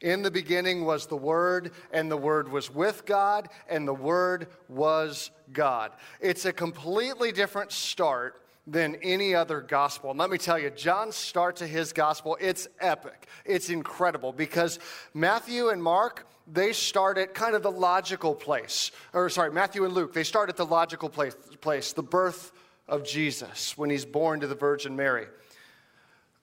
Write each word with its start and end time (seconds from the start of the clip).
In 0.00 0.22
the 0.22 0.30
beginning 0.30 0.84
was 0.84 1.06
the 1.06 1.16
Word, 1.16 1.72
and 1.92 2.10
the 2.10 2.16
Word 2.16 2.50
was 2.50 2.72
with 2.72 3.04
God, 3.04 3.48
and 3.68 3.86
the 3.86 3.94
Word 3.94 4.48
was 4.68 5.30
God. 5.52 5.92
It's 6.20 6.46
a 6.46 6.52
completely 6.52 7.32
different 7.32 7.70
start 7.70 8.42
than 8.66 8.96
any 9.02 9.34
other 9.34 9.60
gospel. 9.60 10.10
And 10.10 10.18
let 10.18 10.30
me 10.30 10.38
tell 10.38 10.58
you, 10.58 10.70
John's 10.70 11.16
start 11.16 11.56
to 11.56 11.66
his 11.66 11.92
gospel, 11.92 12.38
it's 12.40 12.68
epic. 12.80 13.26
It's 13.44 13.68
incredible 13.68 14.32
because 14.32 14.78
Matthew 15.12 15.68
and 15.68 15.82
Mark, 15.82 16.26
they 16.50 16.72
start 16.72 17.18
at 17.18 17.34
kind 17.34 17.54
of 17.54 17.62
the 17.62 17.70
logical 17.70 18.34
place. 18.34 18.92
Or 19.12 19.28
sorry, 19.28 19.52
Matthew 19.52 19.84
and 19.84 19.92
Luke, 19.92 20.14
they 20.14 20.24
start 20.24 20.48
at 20.48 20.56
the 20.56 20.66
logical 20.66 21.08
place, 21.08 21.34
place 21.60 21.92
the 21.92 22.02
birth 22.02 22.52
of 22.88 23.04
Jesus 23.04 23.76
when 23.76 23.90
he's 23.90 24.04
born 24.04 24.40
to 24.40 24.46
the 24.46 24.54
Virgin 24.54 24.96
Mary. 24.96 25.26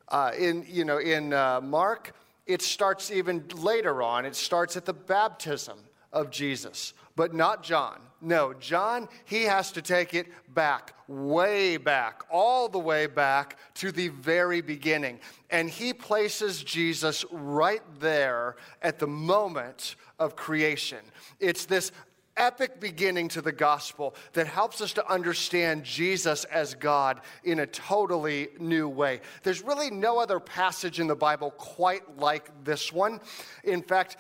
Uh, 0.10 0.32
in, 0.38 0.66
you 0.70 0.86
know, 0.86 0.98
in 0.98 1.34
uh, 1.34 1.60
Mark, 1.62 2.14
it 2.48 2.62
starts 2.62 3.12
even 3.12 3.46
later 3.56 4.02
on. 4.02 4.26
It 4.26 4.36
starts 4.36 4.78
at 4.78 4.86
the 4.86 4.94
baptism 4.94 5.78
of 6.14 6.32
Jesus, 6.32 6.94
but 7.16 7.34
not 7.34 7.64
John. 7.64 8.00
No, 8.20 8.54
John, 8.54 9.10
he 9.26 9.44
has 9.44 9.72
to 9.74 9.82
take 9.82 10.16
it 10.16 10.28
back, 10.54 10.96
way 11.08 11.78
back, 11.78 12.24
all 12.32 12.68
the 12.68 12.80
way 12.80 13.06
back 13.06 13.58
to 13.76 13.92
the 13.92 14.08
very 14.08 14.62
beginning. 14.62 15.20
And 15.52 15.70
he 15.70 15.94
places 15.94 16.64
Jesus 16.64 17.24
right 17.32 17.84
there 18.00 18.56
at 18.82 18.98
the 18.98 19.08
moment 19.08 19.96
of 20.18 20.36
creation. 20.36 21.00
It's 21.40 21.66
this 21.66 21.92
epic 22.38 22.80
beginning 22.80 23.28
to 23.30 23.42
the 23.42 23.52
gospel 23.52 24.16
that 24.34 24.48
helps 24.48 24.80
us 24.80 24.94
to 24.94 25.12
understand 25.12 25.84
Jesus 25.84 26.44
as 26.46 26.74
God 26.76 27.22
in 27.44 27.60
a 27.60 27.68
totally 27.68 28.50
new 28.60 28.88
way. 28.88 29.22
There's 29.44 29.62
really 29.62 29.90
no 29.90 30.20
other 30.20 30.40
passage 30.40 31.00
in 31.00 31.08
the 31.08 31.16
Bible 31.16 31.52
quite 31.52 32.18
like 32.18 32.50
this 32.64 32.94
one. 32.94 33.20
In 33.64 33.82
fact, 33.82 34.18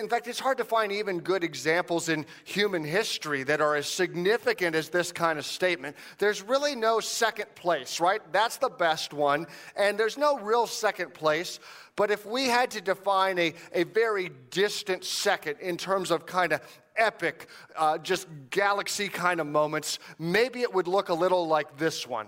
in 0.00 0.08
fact, 0.08 0.26
it's 0.26 0.40
hard 0.40 0.58
to 0.58 0.64
find 0.64 0.90
even 0.90 1.20
good 1.20 1.44
examples 1.44 2.08
in 2.08 2.26
human 2.44 2.82
history 2.82 3.44
that 3.44 3.60
are 3.60 3.76
as 3.76 3.86
significant 3.86 4.74
as 4.74 4.88
this 4.88 5.12
kind 5.12 5.38
of 5.38 5.44
statement. 5.44 5.96
There's 6.18 6.42
really 6.42 6.74
no 6.74 7.00
second 7.00 7.54
place, 7.54 8.00
right? 8.00 8.20
That's 8.32 8.56
the 8.56 8.70
best 8.70 9.12
one. 9.12 9.46
And 9.76 9.98
there's 9.98 10.18
no 10.18 10.38
real 10.38 10.66
second 10.66 11.14
place. 11.14 11.60
But 11.96 12.10
if 12.10 12.26
we 12.26 12.46
had 12.46 12.72
to 12.72 12.80
define 12.80 13.38
a, 13.38 13.54
a 13.72 13.84
very 13.84 14.30
distant 14.50 15.04
second 15.04 15.60
in 15.60 15.76
terms 15.76 16.10
of 16.10 16.26
kind 16.26 16.52
of 16.52 16.60
epic, 16.96 17.48
uh, 17.76 17.98
just 17.98 18.26
galaxy 18.50 19.08
kind 19.08 19.40
of 19.40 19.46
moments, 19.46 19.98
maybe 20.18 20.62
it 20.62 20.72
would 20.72 20.88
look 20.88 21.08
a 21.08 21.14
little 21.14 21.46
like 21.46 21.76
this 21.76 22.06
one. 22.06 22.26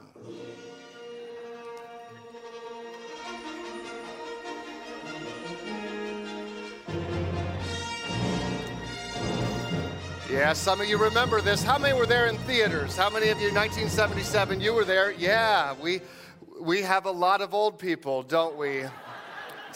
Yeah, 10.31 10.53
some 10.53 10.81
of 10.81 10.89
you 10.89 10.99
remember 10.99 11.41
this. 11.41 11.63
How 11.63 11.79
many 11.79 11.97
were 11.97 12.05
there 12.05 12.27
in 12.27 12.37
theaters? 12.39 12.97
How 12.97 13.09
many 13.09 13.31
of 13.31 13.39
you, 13.41 13.53
1977, 13.55 14.61
you 14.61 14.75
were 14.75 14.85
there? 14.85 15.13
Yeah, 15.13 15.75
we, 15.81 16.03
we 16.61 16.83
have 16.83 17.07
a 17.07 17.11
lot 17.11 17.41
of 17.41 17.55
old 17.55 17.79
people, 17.79 18.23
don't 18.23 18.57
we? 18.57 18.85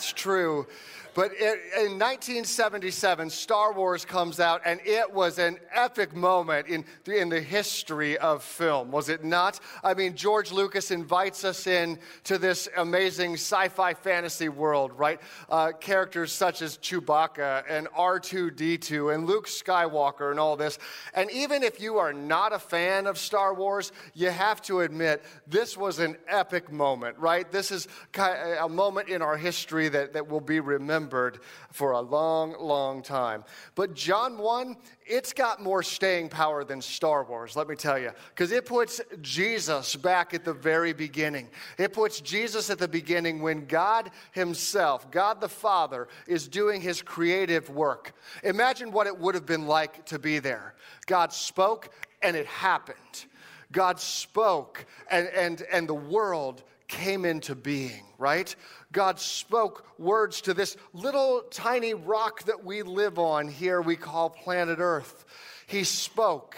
It's 0.00 0.14
true. 0.14 0.66
But 1.14 1.33
in 1.34 1.98
1977, 1.98 3.30
Star 3.30 3.72
Wars 3.72 4.05
comes 4.05 4.39
out, 4.39 4.62
and 4.64 4.80
it 4.84 5.12
was 5.12 5.39
an 5.39 5.58
epic 5.75 6.14
moment 6.14 6.69
in, 6.69 6.84
in 7.06 7.28
the 7.28 7.41
history 7.41 8.17
of 8.19 8.44
film, 8.44 8.92
was 8.92 9.08
it 9.08 9.25
not? 9.25 9.58
I 9.83 9.94
mean, 9.94 10.14
George 10.14 10.52
Lucas 10.52 10.92
invites 10.92 11.44
us 11.44 11.67
in 11.67 11.98
to 12.25 12.39
this 12.39 12.69
amazing 12.77 13.34
sci 13.34 13.69
fi 13.69 13.94
fantasy 13.94 14.48
world, 14.48 14.92
right? 14.97 15.20
Uh, 15.48 15.72
characters 15.72 16.30
such 16.33 16.62
as 16.62 16.78
Chewbacca 16.78 17.64
and 17.69 17.89
R2D2 17.89 19.12
and 19.12 19.27
Luke 19.27 19.48
Skywalker 19.48 20.30
and 20.30 20.39
all 20.39 20.56
this. 20.56 20.78
And 21.14 21.28
even 21.33 21.64
if 21.64 21.80
you 21.80 21.98
are 21.98 22.12
not 22.12 22.52
a 22.52 22.58
fan 22.58 23.08
of 23.08 23.19
Star 23.19 23.52
Wars, 23.52 23.91
you 24.14 24.30
have 24.30 24.63
to 24.63 24.80
admit 24.80 25.24
this 25.48 25.77
was 25.77 25.98
an 25.98 26.17
epic 26.29 26.70
moment, 26.70 27.18
right? 27.18 27.51
This 27.51 27.73
is 27.73 27.89
a 28.17 28.68
moment 28.68 29.08
in 29.08 29.23
our 29.23 29.36
history 29.36 29.89
that, 29.89 30.13
that 30.13 30.29
will 30.29 30.40
be 30.40 30.61
remembered 30.61 30.99
remembered 31.00 31.40
for 31.72 31.92
a 31.92 32.00
long, 32.00 32.55
long 32.61 33.02
time. 33.02 33.44
But 33.74 33.94
John 33.94 34.38
1, 34.38 34.77
it's 35.06 35.33
got 35.33 35.62
more 35.62 35.83
staying 35.83 36.28
power 36.28 36.62
than 36.62 36.83
Star 36.83 37.24
Wars, 37.24 37.56
let 37.56 37.68
me 37.68 37.74
tell 37.74 37.98
you, 37.98 38.11
because 38.28 38.52
it 38.52 38.66
puts 38.66 39.00
Jesus 39.22 39.96
back 39.96 40.34
at 40.34 40.44
the 40.44 40.52
very 40.52 40.92
beginning. 40.92 41.48
It 41.78 41.92
puts 41.92 42.20
Jesus 42.20 42.70
at 42.70 42.78
the 42.78 42.89
beginning 42.89 43.40
when 43.40 43.66
God 43.66 44.10
Himself, 44.33 45.10
God 45.10 45.40
the 45.40 45.48
Father, 45.48 46.08
is 46.27 46.48
doing 46.48 46.80
His 46.80 47.00
creative 47.02 47.70
work. 47.70 48.12
Imagine 48.44 48.92
what 48.92 49.06
it 49.06 49.18
would 49.18 49.34
have 49.34 49.46
been 49.46 49.66
like 49.66 50.05
to 50.06 50.18
be 50.18 50.39
there. 50.39 50.74
God 51.06 51.33
spoke 51.33 51.90
and 52.22 52.36
it 52.36 52.46
happened. 52.46 53.24
God 53.72 54.00
spoke 54.00 54.84
and, 55.10 55.28
and, 55.28 55.62
and 55.72 55.89
the 55.89 55.94
world 55.94 56.62
came 56.90 57.24
into 57.24 57.55
being, 57.55 58.05
right? 58.18 58.55
God 58.92 59.18
spoke 59.18 59.86
words 59.98 60.42
to 60.42 60.52
this 60.52 60.77
little 60.92 61.42
tiny 61.51 61.95
rock 61.95 62.42
that 62.45 62.64
we 62.64 62.83
live 62.83 63.18
on 63.18 63.48
here, 63.48 63.80
we 63.80 63.96
call 63.96 64.28
planet 64.28 64.78
Earth. 64.80 65.24
He 65.67 65.84
spoke, 65.84 66.56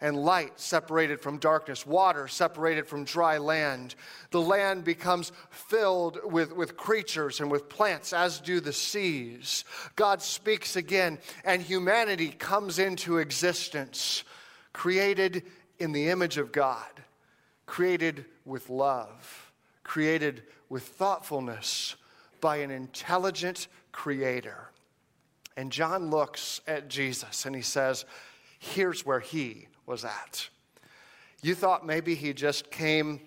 and 0.00 0.16
light 0.16 0.58
separated 0.60 1.20
from 1.20 1.38
darkness, 1.38 1.86
water 1.86 2.28
separated 2.28 2.86
from 2.86 3.04
dry 3.04 3.38
land. 3.38 3.94
The 4.30 4.40
land 4.40 4.84
becomes 4.84 5.32
filled 5.50 6.18
with, 6.24 6.52
with 6.52 6.76
creatures 6.76 7.40
and 7.40 7.50
with 7.50 7.68
plants, 7.68 8.12
as 8.12 8.40
do 8.40 8.60
the 8.60 8.72
seas. 8.72 9.64
God 9.96 10.22
speaks 10.22 10.76
again, 10.76 11.18
and 11.44 11.62
humanity 11.62 12.28
comes 12.28 12.78
into 12.78 13.18
existence, 13.18 14.24
created 14.72 15.44
in 15.78 15.92
the 15.92 16.08
image 16.08 16.36
of 16.36 16.52
God, 16.52 16.90
created 17.66 18.24
with 18.44 18.70
love, 18.70 19.47
created 19.88 20.42
with 20.68 20.82
thoughtfulness 20.82 21.96
by 22.42 22.58
an 22.58 22.70
intelligent 22.70 23.66
creator. 23.90 24.68
And 25.56 25.72
John 25.72 26.10
looks 26.10 26.60
at 26.68 26.88
Jesus 26.88 27.46
and 27.46 27.56
he 27.56 27.62
says, 27.62 28.04
Here's 28.60 29.06
where 29.06 29.18
he 29.18 29.66
was 29.86 30.04
at. 30.04 30.48
You 31.42 31.54
thought 31.54 31.86
maybe 31.86 32.14
he 32.14 32.32
just 32.34 32.70
came 32.70 33.20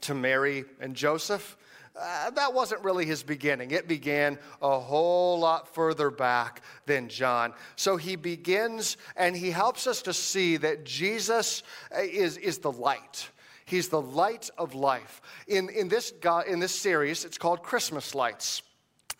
to 0.00 0.12
Mary 0.12 0.64
and 0.80 0.96
Joseph? 0.96 1.56
Uh, 1.94 2.30
that 2.30 2.52
wasn't 2.52 2.82
really 2.82 3.04
his 3.04 3.22
beginning. 3.22 3.70
It 3.70 3.86
began 3.86 4.38
a 4.60 4.80
whole 4.80 5.38
lot 5.38 5.72
further 5.72 6.10
back 6.10 6.62
than 6.86 7.08
John. 7.08 7.52
So 7.76 7.96
he 7.96 8.16
begins 8.16 8.96
and 9.14 9.36
he 9.36 9.50
helps 9.50 9.86
us 9.86 10.02
to 10.02 10.14
see 10.14 10.56
that 10.56 10.84
Jesus 10.84 11.62
uh, 11.94 12.00
is, 12.00 12.38
is 12.38 12.58
the 12.58 12.72
light. 12.72 13.28
He's 13.64 13.88
the 13.88 14.00
light 14.00 14.50
of 14.58 14.74
life. 14.74 15.20
In, 15.46 15.68
in, 15.68 15.88
this, 15.88 16.12
in 16.46 16.60
this 16.60 16.74
series, 16.74 17.24
it's 17.24 17.38
called 17.38 17.62
Christmas 17.62 18.14
Lights. 18.14 18.62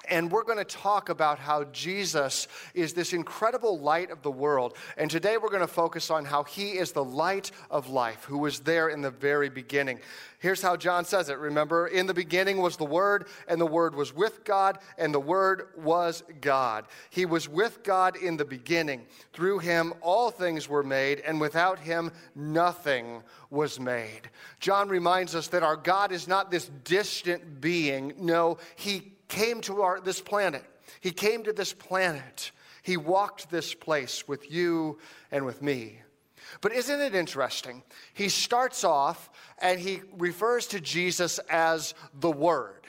And 0.09 0.31
we're 0.31 0.45
going 0.45 0.59
to 0.59 0.65
talk 0.65 1.09
about 1.09 1.39
how 1.39 1.65
Jesus 1.65 2.49
is 2.75 2.93
this 2.93 3.13
incredible 3.13 3.79
light 3.79 4.11
of 4.11 4.23
the 4.23 4.31
world. 4.31 4.77
And 4.97 5.11
today 5.11 5.37
we're 5.37 5.49
going 5.49 5.61
to 5.61 5.67
focus 5.67 6.11
on 6.11 6.25
how 6.25 6.45
he 6.45 6.73
is 6.73 6.93
the 6.93 7.05
light 7.05 7.51
of 7.71 7.89
life, 7.89 8.25
who 8.25 8.39
was 8.39 8.61
there 8.61 8.89
in 8.89 9.01
the 9.01 9.11
very 9.11 9.49
beginning. 9.49 10.01
Here's 10.41 10.61
how 10.61 10.77
John 10.77 11.05
says 11.05 11.29
it. 11.29 11.39
Remember, 11.39 11.87
in 11.87 12.09
the 12.09 12.15
beginning 12.15 12.57
was 12.57 12.77
the 12.77 12.85
Word, 12.85 13.29
and 13.47 13.61
the 13.61 13.67
Word 13.67 13.95
was 13.95 14.13
with 14.13 14.43
God, 14.45 14.79
and 14.99 15.15
the 15.15 15.21
Word 15.21 15.69
was 15.77 16.25
God. 16.41 16.87
He 17.11 17.27
was 17.27 17.49
with 17.49 17.84
God 17.84 18.17
in 18.17 18.37
the 18.37 18.45
beginning. 18.45 19.07
Through 19.33 19.61
him, 19.61 19.95
all 20.01 20.33
things 20.33 20.69
were 20.69 20.83
made, 20.83 21.21
and 21.21 21.41
without 21.41 21.79
him, 21.79 22.11
nothing 22.34 23.23
was 23.51 23.79
made. 23.79 24.23
John 24.59 24.89
reminds 24.89 25.37
us 25.37 25.47
that 25.49 25.63
our 25.63 25.77
God 25.77 26.11
is 26.11 26.27
not 26.27 26.51
this 26.51 26.69
distant 26.83 27.61
being. 27.61 28.13
No, 28.19 28.59
he 28.75 29.13
came 29.32 29.62
to 29.62 29.81
our, 29.81 30.00
this 30.00 30.20
planet. 30.20 30.62
He 31.00 31.10
came 31.10 31.43
to 31.44 31.53
this 31.53 31.72
planet. 31.72 32.53
He 32.83 32.98
walked 32.98 33.51
this 33.51 33.74
place 33.74 34.28
with 34.28 34.51
you 34.51 34.98
and 35.30 35.47
with 35.47 35.62
me. 35.62 36.01
But 36.60 36.72
isn't 36.72 37.01
it 37.01 37.15
interesting? 37.15 37.83
He 38.12 38.28
starts 38.28 38.84
off 38.84 39.30
and 39.59 39.80
he 39.80 40.03
refers 40.18 40.66
to 40.68 40.80
Jesus 40.80 41.41
as 41.48 41.95
the 42.21 42.30
Word. 42.30 42.86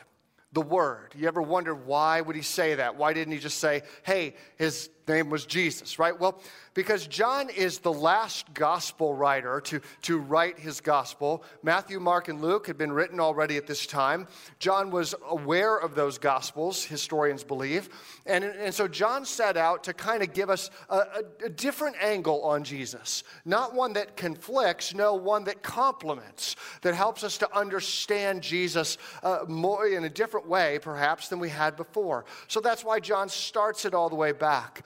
The 0.52 0.62
Word. 0.62 1.14
You 1.16 1.28
ever 1.28 1.42
wonder 1.42 1.74
why 1.74 2.20
would 2.20 2.36
he 2.36 2.42
say 2.42 2.76
that? 2.76 2.98
Why 2.98 3.14
didn't 3.14 3.34
he 3.34 3.40
just 3.40 3.60
say, 3.60 3.84
hey, 4.04 4.36
his 4.58 4.90
name 5.08 5.30
was 5.30 5.46
Jesus, 5.46 6.00
right? 6.00 6.20
Well, 6.20 6.42
because 6.74 7.06
John 7.06 7.50
is 7.50 7.80
the 7.80 7.94
last 7.94 8.52
gospel 8.54 9.14
writer 9.14 9.62
to, 9.62 9.80
to 10.04 10.18
write 10.18 10.58
his 10.58 10.82
gospel. 10.82 11.44
Matthew, 11.62 12.00
Mark, 12.00 12.28
and 12.28 12.42
Luke 12.42 12.66
had 12.66 12.78
been 12.78 12.92
written 12.92 13.20
already 13.20 13.58
at 13.58 13.68
this 13.68 13.86
time. 13.86 14.28
John 14.60 14.90
was 14.90 15.14
aware 15.30 15.78
of 15.78 15.94
those 15.94 16.18
gospels, 16.18 16.84
historians 16.84 17.44
believe. 17.44 17.90
And, 18.26 18.44
and 18.44 18.74
so 18.74 18.88
John 18.88 19.24
set 19.26 19.56
out 19.56 19.84
to 19.84 19.94
kind 19.94 20.24
of 20.24 20.34
give 20.34 20.50
us 20.50 20.72
a, 20.90 20.96
a, 20.96 21.24
a 21.46 21.50
different 21.50 21.96
angle 22.02 22.44
on 22.44 22.64
Jesus. 22.64 23.24
Not 23.46 23.76
one 23.76 23.94
that 23.94 24.18
conflicts, 24.18 24.96
no, 24.96 25.14
one 25.14 25.44
that 25.44 25.62
complements, 25.62 26.56
that 26.82 26.96
helps 26.96 27.24
us 27.24 27.38
to 27.38 27.56
understand 27.56 28.42
Jesus 28.42 28.98
uh, 29.22 29.42
more 29.48 29.86
in 29.86 30.04
a 30.04 30.10
different 30.10 30.34
different 30.34 30.48
way, 30.48 30.80
perhaps, 30.82 31.28
than 31.28 31.38
we 31.38 31.50
had 31.50 31.76
before. 31.76 32.26
So 32.48 32.60
that's 32.60 32.84
why 32.84 33.00
John 33.00 33.30
starts 33.30 33.86
it 33.86 33.94
all 33.94 34.10
the 34.10 34.16
way 34.16 34.32
back. 34.32 34.84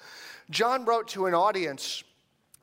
John 0.49 0.85
wrote 0.85 1.09
to 1.09 1.25
an 1.25 1.33
audience 1.33 2.03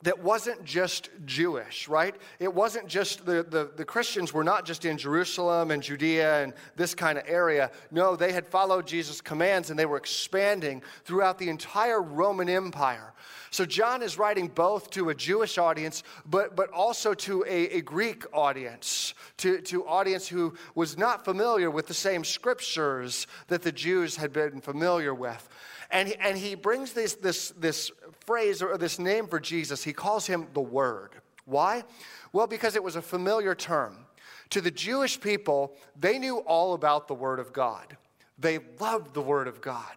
that 0.05 0.23
wasn't 0.23 0.63
just 0.65 1.09
Jewish, 1.25 1.89
right? 1.89 2.15
It 2.39 2.53
wasn't 2.53 2.89
just 2.89 3.25
the, 3.25 3.43
the, 3.43 3.71
the, 3.75 3.87
Christians 3.87 4.35
were 4.35 4.45
not 4.45 4.67
just 4.67 4.85
in 4.85 4.99
Jerusalem 4.99 5.71
and 5.71 5.83
Judea 5.83 6.43
and 6.43 6.53
this 6.77 6.95
kind 6.95 7.17
of 7.17 7.25
area. 7.27 7.71
No, 7.91 8.15
they 8.15 8.33
had 8.33 8.47
followed 8.47 8.87
Jesus' 8.87 9.23
commands 9.23 9.71
and 9.71 9.79
they 9.79 9.87
were 9.87 9.97
expanding 9.97 10.83
throughout 11.05 11.39
the 11.39 11.49
entire 11.49 12.03
Roman 12.03 12.51
Empire. 12.51 13.15
So 13.51 13.65
John 13.65 14.03
is 14.03 14.19
writing 14.19 14.49
both 14.49 14.91
to 14.91 15.09
a 15.09 15.15
Jewish 15.15 15.57
audience, 15.57 16.03
but, 16.27 16.55
but 16.55 16.71
also 16.71 17.15
to 17.15 17.43
a, 17.49 17.77
a 17.77 17.81
Greek 17.81 18.25
audience, 18.35 19.14
to, 19.39 19.61
to 19.63 19.87
audience 19.87 20.29
who 20.29 20.55
was 20.75 20.97
not 20.97 21.25
familiar 21.25 21.71
with 21.71 21.87
the 21.87 21.95
same 21.95 22.25
scriptures 22.25 23.27
that 23.49 23.63
the 23.63 23.73
Jews 23.73 24.17
had 24.17 24.33
been 24.33 24.61
familiar 24.61 25.15
with. 25.15 25.49
And 25.91 26.09
he, 26.09 26.17
and 26.17 26.39
he 26.39 26.55
brings 26.55 26.93
this, 26.93 27.15
this, 27.15 27.51
this 27.51 27.91
phrase 28.27 28.63
or 28.63 28.79
this 28.79 28.99
name 28.99 29.27
for 29.27 29.41
Jesus. 29.41 29.85
He 29.85 29.93
calls 29.93 30.27
him 30.27 30.47
the 30.53 30.61
Word. 30.61 31.11
Why? 31.45 31.85
Well, 32.33 32.47
because 32.47 32.77
it 32.77 32.83
was 32.83 32.97
a 32.97 33.03
familiar 33.03 33.55
term. 33.55 33.99
To 34.51 34.61
the 34.61 34.71
Jewish 34.71 35.21
people, 35.21 35.75
they 35.99 36.19
knew 36.19 36.39
all 36.39 36.75
about 36.75 37.09
the 37.09 37.15
Word 37.15 37.39
of 37.41 37.53
God, 37.53 37.97
they 38.39 38.59
loved 38.81 39.15
the 39.15 39.23
Word 39.23 39.49
of 39.49 39.61
God. 39.61 39.95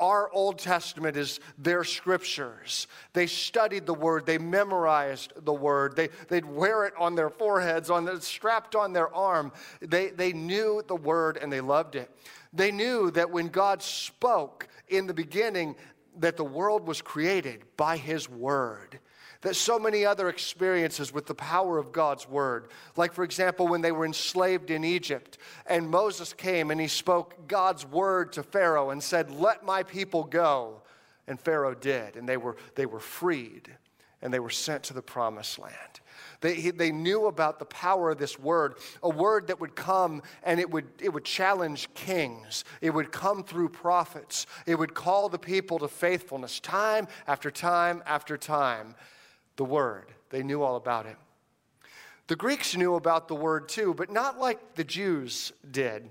Our 0.00 0.32
Old 0.32 0.58
Testament 0.58 1.16
is 1.16 1.38
their 1.58 1.84
scriptures. 1.84 2.86
They 3.12 3.26
studied 3.26 3.84
the 3.84 3.94
word, 3.94 4.24
they 4.24 4.38
memorized 4.38 5.32
the 5.44 5.52
word, 5.52 5.94
they, 5.94 6.08
they'd 6.28 6.44
wear 6.44 6.86
it 6.86 6.94
on 6.98 7.14
their 7.14 7.30
foreheads, 7.30 7.90
on 7.90 8.06
the, 8.06 8.20
strapped 8.20 8.74
on 8.74 8.94
their 8.94 9.14
arm. 9.14 9.52
They, 9.80 10.08
they 10.08 10.32
knew 10.32 10.82
the 10.88 10.96
word 10.96 11.36
and 11.36 11.52
they 11.52 11.60
loved 11.60 11.94
it. 11.94 12.10
They 12.52 12.72
knew 12.72 13.10
that 13.12 13.30
when 13.30 13.48
God 13.48 13.82
spoke 13.82 14.66
in 14.88 15.06
the 15.06 15.14
beginning, 15.14 15.76
that 16.16 16.36
the 16.36 16.44
world 16.44 16.88
was 16.88 17.02
created 17.02 17.62
by 17.76 17.96
his 17.96 18.28
word. 18.28 18.98
That 19.42 19.56
so 19.56 19.78
many 19.78 20.04
other 20.04 20.28
experiences 20.28 21.14
with 21.14 21.26
the 21.26 21.34
power 21.34 21.78
of 21.78 21.92
God's 21.92 22.28
word, 22.28 22.68
like 22.96 23.14
for 23.14 23.24
example, 23.24 23.68
when 23.68 23.80
they 23.80 23.92
were 23.92 24.04
enslaved 24.04 24.70
in 24.70 24.84
Egypt 24.84 25.38
and 25.66 25.88
Moses 25.88 26.34
came 26.34 26.70
and 26.70 26.80
he 26.80 26.88
spoke 26.88 27.48
God's 27.48 27.86
word 27.86 28.32
to 28.34 28.42
Pharaoh 28.42 28.90
and 28.90 29.02
said, 29.02 29.30
Let 29.30 29.64
my 29.64 29.82
people 29.82 30.24
go. 30.24 30.82
And 31.26 31.40
Pharaoh 31.40 31.74
did, 31.74 32.16
and 32.16 32.28
they 32.28 32.36
were, 32.36 32.56
they 32.74 32.86
were 32.86 33.00
freed 33.00 33.70
and 34.22 34.34
they 34.34 34.40
were 34.40 34.50
sent 34.50 34.82
to 34.84 34.94
the 34.94 35.02
promised 35.02 35.58
land. 35.58 36.00
They, 36.40 36.70
they 36.70 36.90
knew 36.90 37.26
about 37.26 37.58
the 37.58 37.66
power 37.66 38.10
of 38.10 38.18
this 38.18 38.38
word, 38.38 38.74
a 39.02 39.08
word 39.08 39.48
that 39.48 39.60
would 39.60 39.74
come 39.74 40.22
and 40.42 40.58
it 40.58 40.70
would, 40.70 40.86
it 41.00 41.12
would 41.12 41.24
challenge 41.24 41.88
kings. 41.94 42.64
It 42.80 42.90
would 42.90 43.12
come 43.12 43.44
through 43.44 43.70
prophets. 43.70 44.46
It 44.66 44.78
would 44.78 44.94
call 44.94 45.28
the 45.28 45.38
people 45.38 45.78
to 45.80 45.88
faithfulness 45.88 46.60
time 46.60 47.08
after 47.26 47.50
time 47.50 48.02
after 48.06 48.36
time. 48.36 48.94
The 49.60 49.66
word, 49.66 50.06
they 50.30 50.42
knew 50.42 50.62
all 50.62 50.76
about 50.76 51.04
it. 51.04 51.18
The 52.28 52.34
Greeks 52.34 52.74
knew 52.74 52.94
about 52.94 53.28
the 53.28 53.34
word 53.34 53.68
too, 53.68 53.92
but 53.92 54.10
not 54.10 54.38
like 54.38 54.74
the 54.74 54.84
Jews 54.84 55.52
did. 55.70 56.08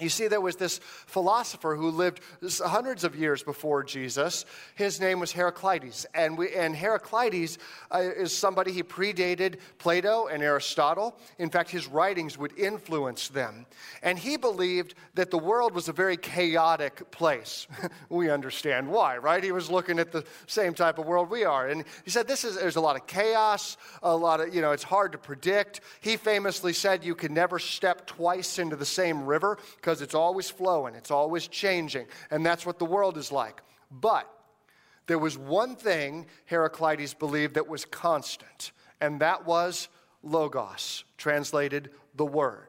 You 0.00 0.08
see, 0.08 0.28
there 0.28 0.40
was 0.40 0.56
this 0.56 0.78
philosopher 0.78 1.76
who 1.76 1.90
lived 1.90 2.20
hundreds 2.60 3.04
of 3.04 3.14
years 3.14 3.42
before 3.42 3.84
Jesus. 3.84 4.46
His 4.74 5.00
name 5.00 5.20
was 5.20 5.32
Heraclitus. 5.32 6.06
And, 6.14 6.38
we, 6.38 6.54
and 6.54 6.74
Heraclitus 6.74 7.58
uh, 7.90 7.98
is 7.98 8.36
somebody, 8.36 8.72
he 8.72 8.82
predated 8.82 9.56
Plato 9.78 10.26
and 10.26 10.42
Aristotle. 10.42 11.16
In 11.38 11.50
fact, 11.50 11.70
his 11.70 11.86
writings 11.86 12.38
would 12.38 12.58
influence 12.58 13.28
them. 13.28 13.66
And 14.02 14.18
he 14.18 14.36
believed 14.36 14.94
that 15.14 15.30
the 15.30 15.38
world 15.38 15.74
was 15.74 15.88
a 15.88 15.92
very 15.92 16.16
chaotic 16.16 17.10
place. 17.10 17.66
we 18.08 18.30
understand 18.30 18.88
why, 18.88 19.18
right? 19.18 19.44
He 19.44 19.52
was 19.52 19.70
looking 19.70 19.98
at 19.98 20.12
the 20.12 20.24
same 20.46 20.74
type 20.74 20.98
of 20.98 21.06
world 21.06 21.30
we 21.30 21.44
are. 21.44 21.68
And 21.68 21.84
he 22.04 22.10
said, 22.10 22.26
this 22.26 22.44
is, 22.44 22.56
there's 22.56 22.76
a 22.76 22.80
lot 22.80 22.96
of 22.96 23.06
chaos, 23.06 23.76
a 24.02 24.16
lot 24.16 24.40
of, 24.40 24.54
you 24.54 24.62
know, 24.62 24.72
it's 24.72 24.82
hard 24.82 25.12
to 25.12 25.18
predict. 25.18 25.80
He 26.00 26.16
famously 26.16 26.72
said, 26.72 27.04
you 27.04 27.14
can 27.14 27.34
never 27.34 27.58
step 27.58 28.06
twice 28.06 28.58
into 28.58 28.76
the 28.76 28.86
same 28.86 29.26
river 29.26 29.58
because 29.90 30.02
it's 30.02 30.14
always 30.14 30.48
flowing, 30.48 30.94
it's 30.94 31.10
always 31.10 31.48
changing, 31.48 32.06
and 32.30 32.46
that's 32.46 32.64
what 32.64 32.78
the 32.78 32.84
world 32.84 33.16
is 33.16 33.32
like. 33.32 33.60
But 33.90 34.32
there 35.08 35.18
was 35.18 35.36
one 35.36 35.74
thing 35.74 36.26
Heraclitus 36.44 37.12
believed 37.12 37.54
that 37.54 37.66
was 37.66 37.84
constant, 37.84 38.70
and 39.00 39.18
that 39.20 39.44
was 39.44 39.88
logos, 40.22 41.02
translated 41.18 41.90
the 42.14 42.24
word. 42.24 42.68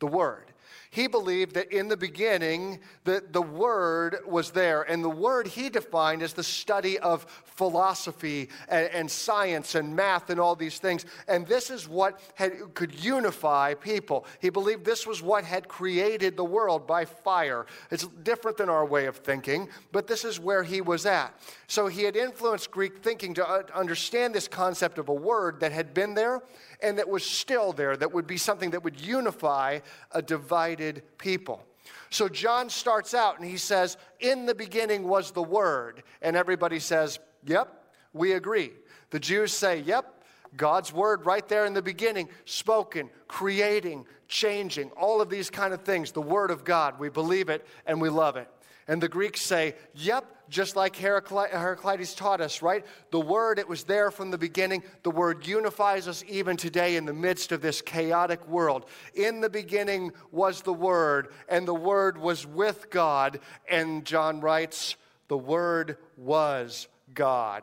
The 0.00 0.08
word. 0.08 0.52
He 0.90 1.06
believed 1.06 1.54
that 1.54 1.72
in 1.72 1.88
the 1.88 1.96
beginning 1.96 2.80
that 3.04 3.32
the 3.32 3.42
word 3.42 4.18
was 4.26 4.50
there, 4.50 4.82
and 4.82 5.04
the 5.04 5.08
word 5.08 5.46
he 5.46 5.68
defined 5.68 6.22
as 6.22 6.32
the 6.32 6.42
study 6.42 6.98
of 6.98 7.24
philosophy 7.44 8.48
and, 8.68 8.88
and 8.88 9.10
science 9.10 9.74
and 9.74 9.94
math 9.94 10.30
and 10.30 10.40
all 10.40 10.56
these 10.56 10.78
things. 10.78 11.04
And 11.26 11.46
this 11.46 11.70
is 11.70 11.88
what 11.88 12.20
had, 12.34 12.74
could 12.74 12.94
unify 13.02 13.74
people. 13.74 14.26
He 14.40 14.50
believed 14.50 14.84
this 14.84 15.06
was 15.06 15.22
what 15.22 15.44
had 15.44 15.68
created 15.68 16.36
the 16.36 16.44
world 16.44 16.86
by 16.86 17.04
fire. 17.04 17.66
It's 17.90 18.06
different 18.22 18.56
than 18.56 18.68
our 18.68 18.86
way 18.86 19.06
of 19.06 19.16
thinking, 19.16 19.68
but 19.92 20.06
this 20.06 20.24
is 20.24 20.40
where 20.40 20.62
he 20.62 20.80
was 20.80 21.06
at. 21.06 21.34
So 21.66 21.86
he 21.86 22.02
had 22.02 22.16
influenced 22.16 22.70
Greek 22.70 22.98
thinking 22.98 23.34
to 23.34 23.48
uh, 23.48 23.62
understand 23.74 24.34
this 24.34 24.48
concept 24.48 24.98
of 24.98 25.08
a 25.08 25.14
word 25.14 25.60
that 25.60 25.72
had 25.72 25.94
been 25.94 26.14
there 26.14 26.42
and 26.82 26.98
that 26.98 27.08
was 27.08 27.24
still 27.24 27.72
there, 27.72 27.96
that 27.96 28.12
would 28.12 28.26
be 28.26 28.36
something 28.36 28.70
that 28.70 28.84
would 28.84 29.00
unify 29.00 29.80
a 30.12 30.22
divided 30.58 31.02
people. 31.18 31.64
So 32.10 32.28
John 32.28 32.68
starts 32.68 33.14
out 33.14 33.38
and 33.38 33.48
he 33.48 33.56
says, 33.56 33.96
In 34.18 34.44
the 34.44 34.54
beginning 34.54 35.06
was 35.06 35.30
the 35.30 35.42
Word. 35.42 36.02
And 36.20 36.34
everybody 36.36 36.80
says, 36.80 37.20
Yep, 37.46 37.72
we 38.12 38.32
agree. 38.32 38.72
The 39.10 39.20
Jews 39.20 39.52
say, 39.52 39.80
Yep, 39.80 40.24
God's 40.56 40.92
Word 40.92 41.26
right 41.26 41.46
there 41.48 41.64
in 41.64 41.74
the 41.74 41.82
beginning, 41.82 42.28
spoken, 42.44 43.08
creating, 43.28 44.04
changing, 44.26 44.90
all 44.90 45.20
of 45.20 45.30
these 45.30 45.48
kind 45.48 45.72
of 45.72 45.82
things. 45.82 46.10
The 46.10 46.22
Word 46.22 46.50
of 46.50 46.64
God. 46.64 46.98
We 46.98 47.08
believe 47.08 47.48
it 47.48 47.64
and 47.86 48.00
we 48.00 48.08
love 48.08 48.36
it. 48.36 48.48
And 48.88 49.00
the 49.00 49.08
Greeks 49.08 49.42
say, 49.42 49.76
Yep, 49.94 50.24
just 50.48 50.76
like 50.76 50.96
Heraclitus 50.96 52.14
taught 52.14 52.40
us, 52.40 52.62
right? 52.62 52.84
The 53.10 53.20
Word, 53.20 53.58
it 53.58 53.68
was 53.68 53.84
there 53.84 54.10
from 54.10 54.30
the 54.30 54.38
beginning. 54.38 54.82
The 55.02 55.10
Word 55.10 55.46
unifies 55.46 56.08
us 56.08 56.24
even 56.28 56.56
today 56.56 56.96
in 56.96 57.04
the 57.04 57.12
midst 57.12 57.52
of 57.52 57.60
this 57.60 57.80
chaotic 57.82 58.46
world. 58.48 58.86
In 59.14 59.40
the 59.40 59.50
beginning 59.50 60.12
was 60.30 60.62
the 60.62 60.72
Word, 60.72 61.28
and 61.48 61.66
the 61.66 61.74
Word 61.74 62.18
was 62.18 62.46
with 62.46 62.90
God. 62.90 63.40
And 63.68 64.04
John 64.04 64.40
writes, 64.40 64.96
The 65.28 65.38
Word 65.38 65.96
was 66.16 66.88
God. 67.14 67.62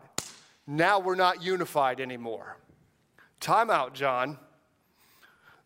Now 0.67 0.99
we're 0.99 1.15
not 1.15 1.43
unified 1.43 1.99
anymore. 1.99 2.57
Time 3.39 3.69
out, 3.69 3.93
John. 3.93 4.37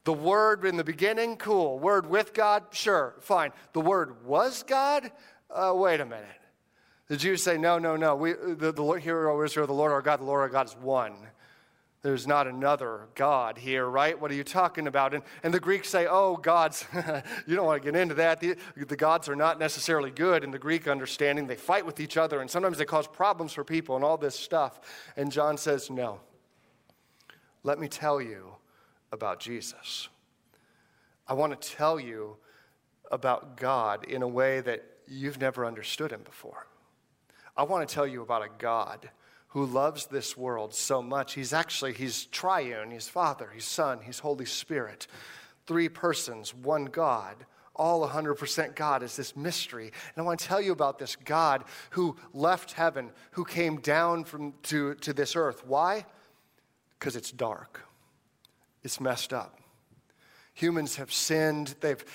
The 0.04 0.14
Word 0.14 0.66
in 0.66 0.78
the 0.78 0.84
beginning, 0.84 1.38
cool. 1.38 1.78
Word 1.78 2.10
with 2.10 2.34
God, 2.34 2.64
sure, 2.72 3.16
fine. 3.20 3.52
The 3.74 3.82
Word 3.82 4.26
was 4.26 4.64
God? 4.64 5.12
uh, 5.50 5.74
wait 5.76 6.00
a 6.00 6.06
minute. 6.06 6.26
The 7.10 7.18
Jews 7.18 7.44
say, 7.44 7.58
no, 7.58 7.80
no, 7.80 7.96
no. 7.96 8.16
We, 8.16 8.34
the, 8.34 8.72
the 8.72 8.84
hero 8.94 9.44
Israel, 9.44 9.68
the 9.68 9.74
Lord 9.74 9.92
our 9.92 10.02
God, 10.02 10.20
the 10.22 10.26
Lord 10.26 10.42
our 10.42 10.50
God 10.50 10.68
is 10.68 10.76
one. 10.78 11.16
There's 12.02 12.28
not 12.28 12.48
another 12.48 13.10
God 13.16 13.58
here, 13.58 13.86
right? 13.86 14.20
What 14.20 14.32
are 14.32 14.36
you 14.36 14.44
talking 14.46 14.88
about? 14.88 15.14
And, 15.14 15.24
and 15.44 15.54
the 15.54 15.60
Greeks 15.60 15.90
say, 15.90 16.08
oh, 16.10 16.38
gods, 16.38 16.86
you 17.48 17.56
don't 17.56 17.66
want 17.66 17.82
to 17.82 17.92
get 17.92 18.00
into 18.00 18.14
that. 18.16 18.40
The, 18.40 18.56
the 18.76 18.96
gods 18.96 19.28
are 19.28 19.36
not 19.36 19.60
necessarily 19.60 20.12
good 20.12 20.44
in 20.44 20.52
the 20.52 20.60
Greek 20.60 20.88
understanding. 20.88 21.48
They 21.48 21.56
fight 21.56 21.86
with 21.86 22.00
each 22.00 22.16
other, 22.16 22.40
and 22.40 22.50
sometimes 22.50 22.78
they 22.78 22.86
cause 22.86 23.06
problems 23.08 23.52
for 23.52 23.66
people 23.66 23.96
and 23.96 24.06
all 24.06 24.16
this 24.16 24.36
stuff. 24.36 24.80
And 25.18 25.32
John 25.32 25.58
says, 25.58 25.90
no. 25.90 26.22
Let 27.64 27.80
me 27.80 27.90
tell 27.90 28.22
you 28.22 28.54
about 29.12 29.40
Jesus. 29.40 30.08
I 31.28 31.34
want 31.34 31.60
to 31.60 31.76
tell 31.76 32.00
you 32.00 32.38
about 33.12 33.58
God 33.58 34.06
in 34.06 34.22
a 34.22 34.28
way 34.28 34.62
that 34.62 34.86
you've 35.08 35.42
never 35.42 35.66
understood 35.66 36.12
him 36.12 36.22
before. 36.24 36.68
I 37.60 37.64
want 37.64 37.90
to 37.90 37.94
tell 37.94 38.08
you 38.08 38.22
about 38.22 38.42
a 38.42 38.48
God 38.58 39.10
who 39.50 39.66
loves 39.66 40.06
this 40.06 40.38
world 40.38 40.74
so 40.74 41.02
much. 41.02 41.34
He's 41.34 41.52
actually, 41.52 41.92
he's 41.92 42.24
triune. 42.28 42.90
He's 42.90 43.10
Father, 43.10 43.52
He's 43.54 43.66
Son, 43.66 44.00
He's 44.02 44.20
Holy 44.20 44.46
Spirit. 44.46 45.08
Three 45.68 45.90
persons, 45.90 46.56
one 46.56 46.86
God, 46.86 47.36
all 47.76 48.08
100% 48.08 48.76
God 48.78 49.04
is 49.04 49.18
this 49.18 49.36
mystery. 49.36 49.88
And 49.88 50.24
I 50.24 50.26
want 50.26 50.40
to 50.40 50.46
tell 50.46 50.62
you 50.62 50.72
about 50.72 51.00
this 51.00 51.18
God 51.18 51.66
who 51.90 52.16
left 52.34 52.72
heaven, 52.72 53.12
who 53.32 53.44
came 53.44 53.82
down 53.82 54.24
from, 54.24 54.54
to, 54.64 54.96
to 54.96 55.12
this 55.12 55.36
earth. 55.36 55.68
Why? 55.68 56.06
Because 56.98 57.18
it's 57.18 57.30
dark. 57.30 57.86
It's 58.84 59.02
messed 59.02 59.34
up. 59.34 59.60
Humans 60.54 60.96
have 60.96 61.12
sinned. 61.12 61.76
They've 61.82 62.06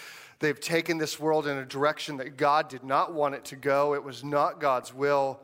They've 0.44 0.60
taken 0.60 0.98
this 0.98 1.18
world 1.18 1.46
in 1.46 1.56
a 1.56 1.64
direction 1.64 2.18
that 2.18 2.36
God 2.36 2.68
did 2.68 2.84
not 2.84 3.14
want 3.14 3.34
it 3.34 3.46
to 3.46 3.56
go. 3.56 3.94
It 3.94 4.04
was 4.04 4.22
not 4.22 4.60
God's 4.60 4.92
will. 4.92 5.40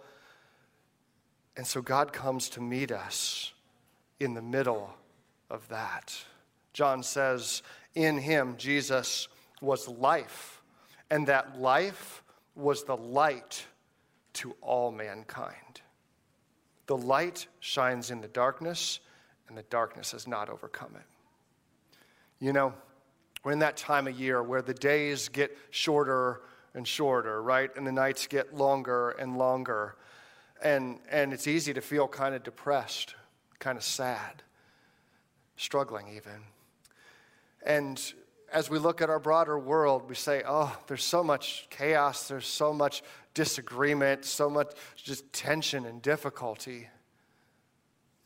And 1.57 1.67
so 1.67 1.81
God 1.81 2.13
comes 2.13 2.51
to 2.51 2.61
meet 2.61 2.93
us 2.93 3.55
in 4.19 4.35
the 4.35 4.43
middle 4.43 4.93
of 5.49 5.67
that. 5.69 6.15
John 6.75 7.03
says, 7.03 7.63
In 7.95 8.19
him, 8.19 8.57
Jesus 8.59 9.29
was 9.63 9.89
life, 9.89 10.61
and 11.11 11.27
that 11.29 11.59
life 11.59 12.23
was 12.55 12.85
the 12.85 12.99
light 12.99 13.65
to 14.35 14.55
all 14.61 14.93
mankind. 14.93 15.81
The 16.89 16.99
light 16.99 17.47
shines 17.61 18.11
in 18.11 18.21
the 18.21 18.29
darkness, 18.29 19.01
and 19.49 19.57
the 19.57 19.63
darkness 19.63 20.13
has 20.13 20.29
not 20.29 20.51
overcome 20.51 20.95
it. 20.95 21.07
You 22.39 22.53
know, 22.53 22.75
we're 23.43 23.53
in 23.53 23.61
that 23.61 23.77
time 23.77 24.07
of 24.07 24.19
year 24.19 24.43
where 24.43 24.63
the 24.63 24.75
days 24.75 25.29
get 25.29 25.57
shorter 25.71 26.43
and 26.75 26.87
shorter, 26.87 27.43
right? 27.43 27.71
And 27.77 27.87
the 27.87 27.93
nights 27.93 28.27
get 28.27 28.55
longer 28.55 29.11
and 29.11 29.37
longer. 29.37 29.97
And, 30.63 30.99
and 31.11 31.33
it's 31.33 31.47
easy 31.47 31.73
to 31.73 31.81
feel 31.81 32.07
kind 32.07 32.35
of 32.35 32.43
depressed, 32.43 33.15
kind 33.59 33.79
of 33.79 33.85
sad, 33.85 34.43
struggling 35.57 36.09
even. 36.15 36.43
And 37.65 38.01
as 38.53 38.69
we 38.69 38.79
look 38.79 39.01
at 39.01 39.09
our 39.09 39.19
broader 39.19 39.59
world, 39.59 40.09
we 40.09 40.15
say, 40.15 40.43
oh, 40.47 40.77
there's 40.87 41.05
so 41.05 41.23
much 41.23 41.67
chaos, 41.71 42.29
there's 42.29 42.47
so 42.47 42.73
much 42.73 43.03
disagreement, 43.33 44.25
so 44.25 44.51
much 44.51 44.73
just 44.97 45.33
tension 45.33 45.87
and 45.87 46.03
difficulty. 46.03 46.89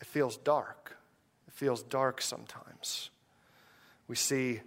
It 0.00 0.06
feels 0.06 0.36
dark. 0.38 0.96
It 1.46 1.54
feels 1.54 1.82
dark 1.82 2.20
sometimes. 2.20 3.10
We 4.08 4.16
see, 4.16 4.60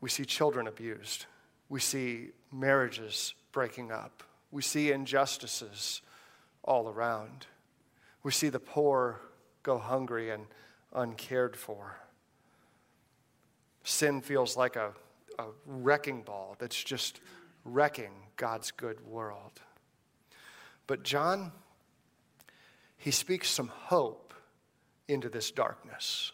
we 0.00 0.08
see 0.08 0.24
children 0.24 0.66
abused. 0.66 1.26
We 1.68 1.80
see 1.80 2.30
marriages 2.52 3.34
breaking 3.52 3.92
up. 3.92 4.22
We 4.50 4.62
see 4.62 4.92
injustices 4.92 6.02
all 6.64 6.88
around. 6.88 7.46
We 8.22 8.32
see 8.32 8.48
the 8.48 8.60
poor 8.60 9.20
go 9.62 9.78
hungry 9.78 10.30
and 10.30 10.46
uncared 10.92 11.56
for. 11.56 11.96
Sin 13.84 14.20
feels 14.20 14.56
like 14.56 14.76
a, 14.76 14.92
a 15.38 15.46
wrecking 15.66 16.22
ball 16.22 16.56
that's 16.58 16.82
just 16.82 17.20
wrecking 17.64 18.12
God's 18.36 18.70
good 18.70 19.06
world. 19.06 19.60
But 20.86 21.02
John, 21.02 21.52
he 22.96 23.10
speaks 23.10 23.48
some 23.48 23.68
hope 23.68 24.34
into 25.08 25.28
this 25.28 25.50
darkness. 25.50 26.32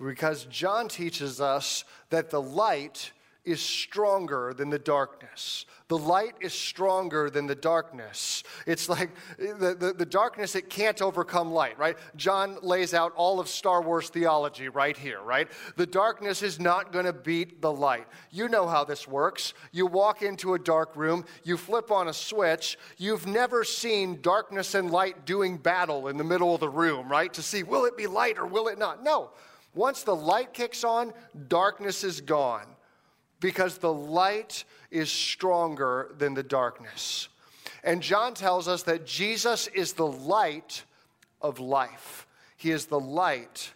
Because 0.00 0.44
John 0.44 0.88
teaches 0.88 1.40
us 1.40 1.84
that 2.10 2.30
the 2.30 2.40
light 2.40 3.12
is 3.48 3.62
stronger 3.62 4.52
than 4.54 4.68
the 4.68 4.78
darkness. 4.78 5.64
The 5.88 5.96
light 5.96 6.34
is 6.40 6.52
stronger 6.52 7.30
than 7.30 7.46
the 7.46 7.54
darkness. 7.54 8.44
It's 8.66 8.90
like 8.90 9.10
the, 9.38 9.74
the, 9.74 9.94
the, 9.94 10.04
darkness, 10.04 10.54
it 10.54 10.68
can't 10.68 11.00
overcome 11.00 11.50
light, 11.50 11.78
right? 11.78 11.96
John 12.14 12.58
lays 12.60 12.92
out 12.92 13.14
all 13.16 13.40
of 13.40 13.48
Star 13.48 13.80
Wars 13.80 14.10
theology 14.10 14.68
right 14.68 14.96
here, 14.96 15.22
right? 15.22 15.48
The 15.76 15.86
darkness 15.86 16.42
is 16.42 16.60
not 16.60 16.92
going 16.92 17.06
to 17.06 17.14
beat 17.14 17.62
the 17.62 17.72
light. 17.72 18.06
You 18.30 18.48
know 18.50 18.66
how 18.66 18.84
this 18.84 19.08
works. 19.08 19.54
You 19.72 19.86
walk 19.86 20.20
into 20.20 20.52
a 20.52 20.58
dark 20.58 20.94
room, 20.94 21.24
you 21.42 21.56
flip 21.56 21.90
on 21.90 22.08
a 22.08 22.12
switch. 22.12 22.76
You've 22.98 23.26
never 23.26 23.64
seen 23.64 24.20
darkness 24.20 24.74
and 24.74 24.90
light 24.90 25.24
doing 25.24 25.56
battle 25.56 26.08
in 26.08 26.18
the 26.18 26.24
middle 26.24 26.52
of 26.52 26.60
the 26.60 26.68
room, 26.68 27.10
right? 27.10 27.32
To 27.32 27.42
see, 27.42 27.62
will 27.62 27.86
it 27.86 27.96
be 27.96 28.06
light 28.06 28.36
or 28.36 28.46
will 28.46 28.68
it 28.68 28.78
not? 28.78 29.02
No. 29.02 29.30
Once 29.78 30.02
the 30.02 30.16
light 30.16 30.52
kicks 30.52 30.82
on, 30.82 31.12
darkness 31.46 32.02
is 32.02 32.20
gone 32.20 32.66
because 33.38 33.78
the 33.78 33.92
light 33.92 34.64
is 34.90 35.08
stronger 35.08 36.10
than 36.18 36.34
the 36.34 36.42
darkness. 36.42 37.28
And 37.84 38.02
John 38.02 38.34
tells 38.34 38.66
us 38.66 38.82
that 38.82 39.06
Jesus 39.06 39.68
is 39.68 39.92
the 39.92 40.08
light 40.08 40.82
of 41.40 41.60
life. 41.60 42.26
He 42.56 42.72
is 42.72 42.86
the 42.86 42.98
light 42.98 43.70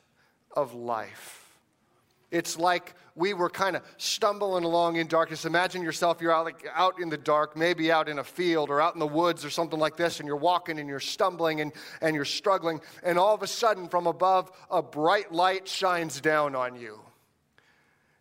of 0.57 0.75
life. 0.75 1.57
It's 2.33 2.59
like 2.59 2.95
we 3.15 3.35
were 3.35 3.51
kind 3.51 3.77
of 3.77 3.83
stumbling 3.97 4.65
along 4.65 4.97
in 4.97 5.07
darkness. 5.07 5.45
Imagine 5.45 5.83
yourself, 5.83 6.21
you're 6.21 6.33
out, 6.33 6.45
like, 6.45 6.67
out 6.75 7.01
in 7.01 7.09
the 7.09 7.17
dark, 7.17 7.57
maybe 7.57 7.93
out 7.93 8.09
in 8.09 8.19
a 8.19 8.25
field 8.25 8.71
or 8.71 8.81
out 8.81 8.95
in 8.95 9.01
the 9.01 9.07
woods 9.07 9.45
or 9.45 9.51
something 9.51 9.79
like 9.79 9.97
this, 9.97 10.21
and 10.21 10.27
you're 10.27 10.37
walking 10.37 10.79
and 10.79 10.89
you're 10.89 11.01
stumbling 11.01 11.61
and, 11.61 11.73
and 12.01 12.15
you're 12.15 12.25
struggling, 12.25 12.81
and 13.03 13.19
all 13.19 13.35
of 13.35 13.43
a 13.43 13.47
sudden, 13.47 13.89
from 13.89 14.07
above, 14.07 14.51
a 14.71 14.83
bright 14.83 15.33
light 15.33 15.69
shines 15.69 16.21
down 16.21 16.55
on 16.55 16.75
you. 16.75 17.01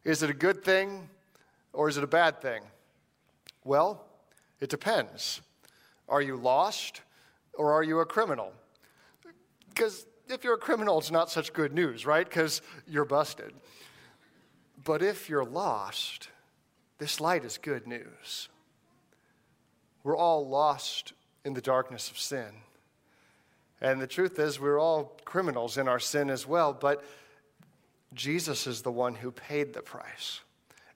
Is 0.03 0.23
it 0.23 0.29
a 0.29 0.33
good 0.33 0.63
thing? 0.63 1.09
or 1.73 1.89
is 1.89 1.97
it 1.97 2.03
a 2.03 2.07
bad 2.07 2.41
thing? 2.41 2.61
Well, 3.63 4.05
it 4.59 4.69
depends. 4.69 5.41
Are 6.09 6.21
you 6.21 6.35
lost 6.35 7.01
or 7.53 7.73
are 7.73 7.83
you 7.83 7.99
a 7.99 8.05
criminal? 8.05 8.53
Because 9.69 10.05
if 10.29 10.43
you're 10.43 10.55
a 10.55 10.59
criminal, 10.59 10.99
it's 10.99 11.11
not 11.11 11.29
such 11.29 11.53
good 11.53 11.73
news, 11.73 12.05
right? 12.05 12.27
Because 12.27 12.61
you're 12.87 13.05
busted. 13.05 13.53
But 14.83 15.01
if 15.01 15.29
you're 15.29 15.45
lost, 15.45 16.29
this 16.97 17.19
light 17.19 17.45
is 17.45 17.57
good 17.57 17.87
news. 17.87 18.49
We're 20.03 20.17
all 20.17 20.47
lost 20.47 21.13
in 21.45 21.53
the 21.53 21.61
darkness 21.61 22.09
of 22.09 22.17
sin. 22.17 22.49
And 23.81 24.01
the 24.01 24.07
truth 24.07 24.39
is, 24.39 24.59
we're 24.59 24.79
all 24.79 25.17
criminals 25.25 25.77
in 25.77 25.87
our 25.87 25.99
sin 25.99 26.29
as 26.29 26.47
well, 26.47 26.73
but 26.73 27.03
Jesus 28.13 28.67
is 28.67 28.81
the 28.81 28.91
one 28.91 29.15
who 29.15 29.31
paid 29.31 29.73
the 29.73 29.81
price. 29.81 30.41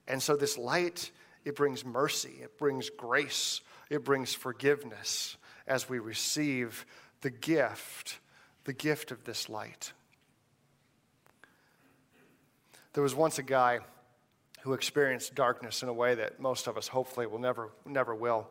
And 0.06 0.22
so, 0.22 0.36
this 0.36 0.56
light, 0.56 1.10
it 1.44 1.56
brings 1.56 1.84
mercy, 1.84 2.38
it 2.42 2.58
brings 2.58 2.90
grace, 2.90 3.60
it 3.90 4.04
brings 4.04 4.34
forgiveness 4.34 5.36
as 5.66 5.88
we 5.88 5.98
receive 5.98 6.86
the 7.22 7.30
gift, 7.30 8.20
the 8.64 8.72
gift 8.72 9.10
of 9.10 9.24
this 9.24 9.48
light. 9.48 9.92
There 12.96 13.02
was 13.02 13.14
once 13.14 13.38
a 13.38 13.42
guy 13.42 13.80
who 14.62 14.72
experienced 14.72 15.34
darkness 15.34 15.82
in 15.82 15.90
a 15.90 15.92
way 15.92 16.14
that 16.14 16.40
most 16.40 16.66
of 16.66 16.78
us 16.78 16.88
hopefully 16.88 17.26
will 17.26 17.38
never, 17.38 17.68
never 17.84 18.14
will. 18.14 18.48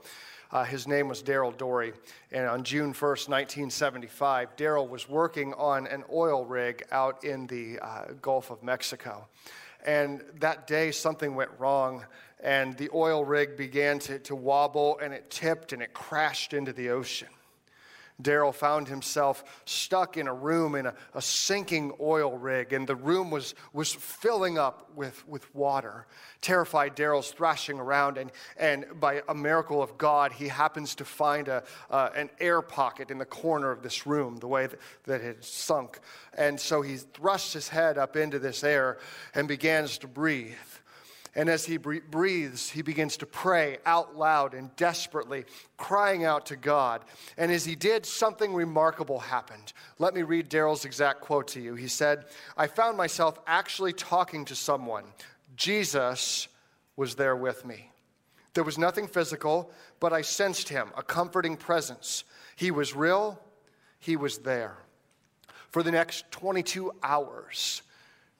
Uh, 0.52 0.64
his 0.64 0.88
name 0.88 1.08
was 1.08 1.24
Daryl 1.24 1.58
Dory. 1.58 1.94
And 2.32 2.46
on 2.46 2.64
June 2.64 2.94
1st, 2.94 3.28
1975, 3.28 4.56
Daryl 4.56 4.88
was 4.88 5.10
working 5.10 5.56
on 5.56 5.88
an 5.88 6.04
oil 6.14 6.46
rig 6.46 6.86
out 6.92 7.24
in 7.24 7.48
the 7.48 7.80
uh, 7.80 8.14
Gulf 8.22 8.52
of 8.52 8.62
Mexico. 8.62 9.28
And 9.84 10.24
that 10.42 10.68
day, 10.68 10.92
something 10.92 11.34
went 11.34 11.50
wrong, 11.58 12.06
and 12.40 12.78
the 12.78 12.92
oil 12.94 13.26
rig 13.26 13.58
began 13.58 13.98
to, 13.98 14.20
to 14.20 14.36
wobble, 14.36 15.00
and 15.02 15.12
it 15.12 15.32
tipped 15.32 15.74
and 15.74 15.82
it 15.82 15.96
crashed 15.96 16.54
into 16.54 16.72
the 16.72 16.92
ocean. 16.92 17.30
Daryl 18.22 18.54
found 18.54 18.88
himself 18.88 19.44
stuck 19.66 20.16
in 20.16 20.28
a 20.28 20.34
room 20.34 20.76
in 20.76 20.86
a, 20.86 20.94
a, 21.14 21.22
sinking 21.22 21.92
oil 22.00 22.38
rig, 22.38 22.72
and 22.72 22.88
the 22.88 22.96
room 22.96 23.30
was, 23.30 23.56
was 23.74 23.94
filling 23.94 24.58
up 24.58 24.90
with, 24.96 25.28
with 25.28 25.54
water. 25.54 26.08
Terrified, 26.40 26.96
Daryl's 26.96 27.32
thrashing 27.32 27.80
around, 27.80 28.18
and, 28.18 28.32
and 28.58 28.86
by 29.00 29.22
a 29.28 29.36
miracle 29.36 29.84
of 29.84 29.98
God, 29.98 30.32
he 30.32 30.48
happens 30.48 30.96
to 30.96 31.06
find 31.06 31.50
a, 31.50 31.64
uh, 31.90 32.10
an 32.16 32.30
air 32.40 32.62
pocket 32.62 33.12
in 33.12 33.18
the 33.18 33.26
corner 33.26 33.72
of 33.72 33.84
this 33.84 34.08
room, 34.08 34.38
the 34.38 34.48
way 34.48 34.68
that, 34.68 34.80
that 35.04 35.22
it 35.22 35.26
had 35.26 35.44
sunk. 35.44 36.00
And 36.38 36.60
so 36.60 36.82
he 36.82 36.98
thrusts 36.98 37.54
his 37.54 37.68
head 37.68 37.98
up 37.98 38.16
into 38.16 38.40
this 38.40 38.64
air 38.64 38.98
and 39.34 39.48
begins 39.48 39.98
to 40.00 40.08
breathe. 40.08 40.54
And 41.38 41.50
as 41.50 41.66
he 41.66 41.76
breathes, 41.76 42.70
he 42.70 42.82
begins 42.82 43.18
to 43.18 43.26
pray 43.26 43.80
out 43.86 44.16
loud 44.16 44.54
and 44.54 44.74
desperately, 44.78 45.44
crying 45.76 46.24
out 46.24 46.46
to 46.46 46.56
God. 46.56 47.04
And 47.38 47.52
as 47.52 47.66
he 47.66 47.76
did, 47.76 48.06
something 48.06 48.54
remarkable 48.54 49.20
happened. 49.20 49.74
Let 50.00 50.14
me 50.14 50.22
read 50.22 50.50
Daryl's 50.50 50.86
exact 50.86 51.20
quote 51.20 51.50
to 51.50 51.60
you. 51.60 51.76
He 51.76 51.90
said, 51.90 52.26
I 52.56 52.68
found 52.68 52.96
myself 52.96 53.38
actually 53.46 53.92
talking 53.92 54.46
to 54.46 54.56
someone. 54.56 55.04
Jesus 55.58 56.48
was 56.96 57.16
there 57.16 57.36
with 57.36 57.66
me. 57.66 57.92
There 58.54 58.64
was 58.64 58.78
nothing 58.78 59.08
physical, 59.08 59.72
but 60.00 60.14
I 60.14 60.22
sensed 60.22 60.70
him, 60.70 60.88
a 60.96 61.04
comforting 61.04 61.58
presence. 61.58 62.24
He 62.56 62.72
was 62.72 62.96
real, 62.96 63.38
he 64.00 64.16
was 64.16 64.38
there. 64.38 64.78
For 65.72 65.84
the 65.84 65.92
next 65.92 66.32
22 66.32 66.94
hours, 67.04 67.82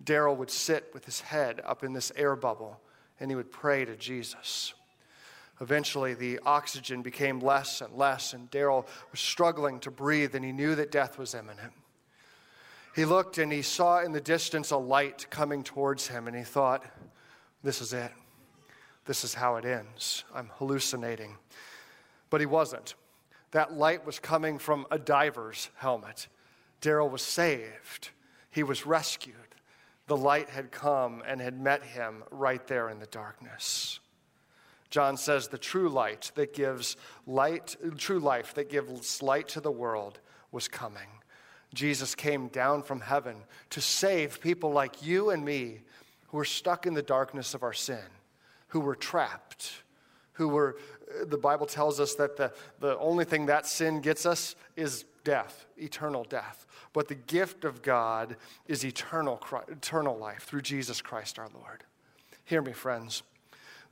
Daryl 0.02 0.38
would 0.38 0.50
sit 0.50 0.92
with 0.94 1.04
his 1.04 1.20
head 1.20 1.62
up 1.66 1.84
in 1.84 1.92
this 1.92 2.14
air 2.16 2.38
bubble 2.38 2.80
and 3.20 3.32
he 3.32 3.36
would 3.36 3.52
pray 3.52 3.86
to 3.86 3.96
Jesus. 3.96 4.74
Eventually, 5.62 6.14
the 6.14 6.40
oxygen 6.46 7.02
became 7.02 7.40
less 7.40 7.80
and 7.82 7.94
less, 7.94 8.34
and 8.34 8.52
Daryl 8.52 8.86
was 9.12 9.20
struggling 9.20 9.80
to 9.82 9.92
breathe, 9.92 10.36
and 10.36 10.44
he 10.44 10.52
knew 10.52 10.76
that 10.76 10.92
death 10.92 11.18
was 11.18 11.34
imminent. 11.34 11.72
He 12.94 13.06
looked 13.06 13.38
and 13.38 13.52
he 13.52 13.62
saw 13.62 14.02
in 14.02 14.12
the 14.12 14.22
distance 14.22 14.72
a 14.72 14.78
light 14.78 15.28
coming 15.30 15.64
towards 15.64 16.08
him, 16.08 16.28
and 16.28 16.36
he 16.36 16.44
thought, 16.44 16.84
This 17.64 17.82
is 17.82 17.94
it. 17.94 18.12
This 19.06 19.24
is 19.24 19.34
how 19.34 19.56
it 19.56 19.66
ends. 19.66 20.24
I'm 20.34 20.50
hallucinating. 20.56 21.38
But 22.30 22.42
he 22.42 22.48
wasn't. 22.48 22.96
That 23.52 23.74
light 23.74 24.06
was 24.06 24.20
coming 24.20 24.58
from 24.58 24.86
a 24.92 24.98
diver's 24.98 25.70
helmet. 25.76 26.28
Daryl 26.82 27.10
was 27.10 27.22
saved, 27.22 28.10
he 28.52 28.64
was 28.64 28.86
rescued 28.86 29.55
the 30.08 30.18
light 30.18 30.50
had 30.50 30.72
come 30.72 31.24
and 31.26 31.42
had 31.42 31.60
met 31.60 31.84
him 31.84 32.24
right 32.32 32.66
there 32.68 32.90
in 32.90 33.00
the 33.00 33.08
darkness. 33.08 34.00
John 34.90 35.18
says 35.18 35.48
the 35.48 35.58
true 35.58 35.90
light 35.90 36.32
that 36.36 36.54
gives 36.54 36.96
light, 37.26 37.76
true 37.98 38.20
life 38.20 38.54
that 38.54 38.70
gives 38.70 39.22
light 39.22 39.48
to 39.50 39.60
the 39.60 39.72
world 39.72 40.20
was 40.52 40.68
coming. 40.68 41.08
Jesus 41.74 42.16
came 42.16 42.48
down 42.48 42.84
from 42.84 43.02
heaven 43.02 43.36
to 43.72 43.82
save 43.82 44.40
people 44.40 44.72
like 44.72 45.06
you 45.06 45.32
and 45.32 45.44
me 45.44 45.82
who 46.28 46.38
were 46.38 46.46
stuck 46.46 46.86
in 46.86 46.94
the 46.94 47.02
darkness 47.02 47.54
of 47.54 47.64
our 47.64 47.74
sin, 47.74 48.06
who 48.70 48.80
were 48.80 48.96
trapped, 48.96 49.84
who 50.34 50.48
were, 50.48 50.78
the 51.26 51.38
Bible 51.38 51.66
tells 51.66 52.00
us 52.00 52.16
that 52.16 52.38
the, 52.38 52.54
the 52.80 52.98
only 53.00 53.26
thing 53.26 53.48
that 53.48 53.66
sin 53.66 54.02
gets 54.02 54.26
us 54.26 54.56
is 54.76 55.06
death, 55.26 55.66
eternal 55.76 56.24
death. 56.24 56.66
But 56.94 57.10
the 57.10 57.16
gift 57.16 57.66
of 57.66 57.82
God 57.82 58.38
is 58.68 58.86
eternal, 58.86 59.42
eternal 59.68 60.18
life 60.18 60.44
through 60.44 60.62
Jesus 60.62 61.02
Christ 61.02 61.38
our 61.38 61.50
Lord. 61.54 61.84
Hear 62.46 62.62
me, 62.62 62.72
friends. 62.72 63.24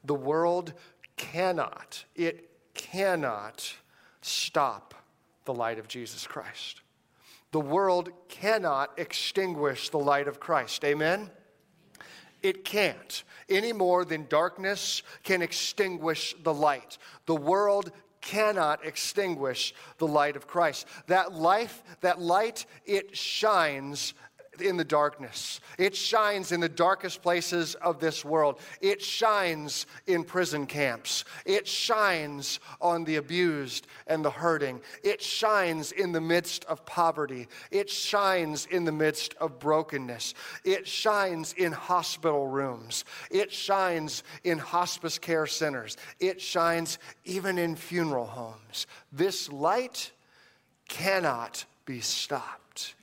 The 0.06 0.14
world 0.14 0.72
cannot, 1.18 2.06
it 2.16 2.50
cannot 2.74 3.76
stop 4.22 4.94
the 5.44 5.54
light 5.54 5.80
of 5.80 5.90
Jesus 5.90 6.26
Christ. 6.26 6.82
The 7.52 7.60
world 7.60 8.10
cannot 8.30 8.92
extinguish 8.98 9.90
the 9.90 10.00
light 10.00 10.28
of 10.28 10.40
Christ. 10.40 10.84
Amen? 10.86 11.30
It 12.42 12.66
can't, 12.66 13.24
any 13.48 13.72
more 13.72 14.04
than 14.06 14.26
darkness 14.28 15.04
can 15.24 15.42
extinguish 15.42 16.36
the 16.44 16.54
light. 16.54 16.98
The 17.26 17.36
world 17.36 17.92
cannot 18.24 18.86
extinguish 18.86 19.74
the 20.00 20.08
light 20.08 20.36
of 20.36 20.48
Christ. 20.48 20.88
That 21.08 21.34
life, 21.34 21.84
that 22.02 22.20
light, 22.20 22.66
it 22.86 23.16
shines 23.16 24.14
in 24.62 24.78
the 24.78 24.84
darkness. 24.84 25.60
It 25.78 25.96
shines 25.96 26.52
in 26.52 26.60
the 26.60 26.70
darkest 26.70 27.22
places 27.22 27.76
of 27.76 28.00
this 28.00 28.24
world. 28.24 28.60
It 28.82 29.02
shines 29.02 29.86
in 30.08 30.24
prison 30.24 30.66
camps. 30.66 31.26
It 31.46 31.68
shines 31.68 32.60
on 32.82 33.04
the 33.04 33.18
abused 33.18 33.88
and 34.08 34.24
the 34.24 34.32
hurting. 34.32 34.82
It 35.04 35.22
shines 35.22 35.92
in 35.92 36.12
the 36.12 36.22
midst 36.22 36.66
of 36.66 36.86
poverty. 36.86 37.48
It 37.72 37.90
shines 37.90 38.66
in 38.68 38.86
the 38.86 38.92
midst 38.92 39.34
of 39.36 39.60
brokenness. 39.60 40.34
It 40.64 40.88
shines 40.88 41.54
in 41.54 41.72
hospital 41.72 42.48
rooms. 42.48 43.06
It 43.32 43.52
shines 43.52 44.24
in 44.44 44.58
hospice 44.58 45.18
care 45.18 45.48
centers. 45.48 45.98
It 46.20 46.42
shines 46.42 47.00
even 47.26 47.58
in 47.58 47.76
funeral 47.76 48.26
homes. 48.26 48.88
This 49.12 49.52
light 49.52 50.12
cannot 50.88 51.66
be 51.86 52.02
stopped. 52.02 52.96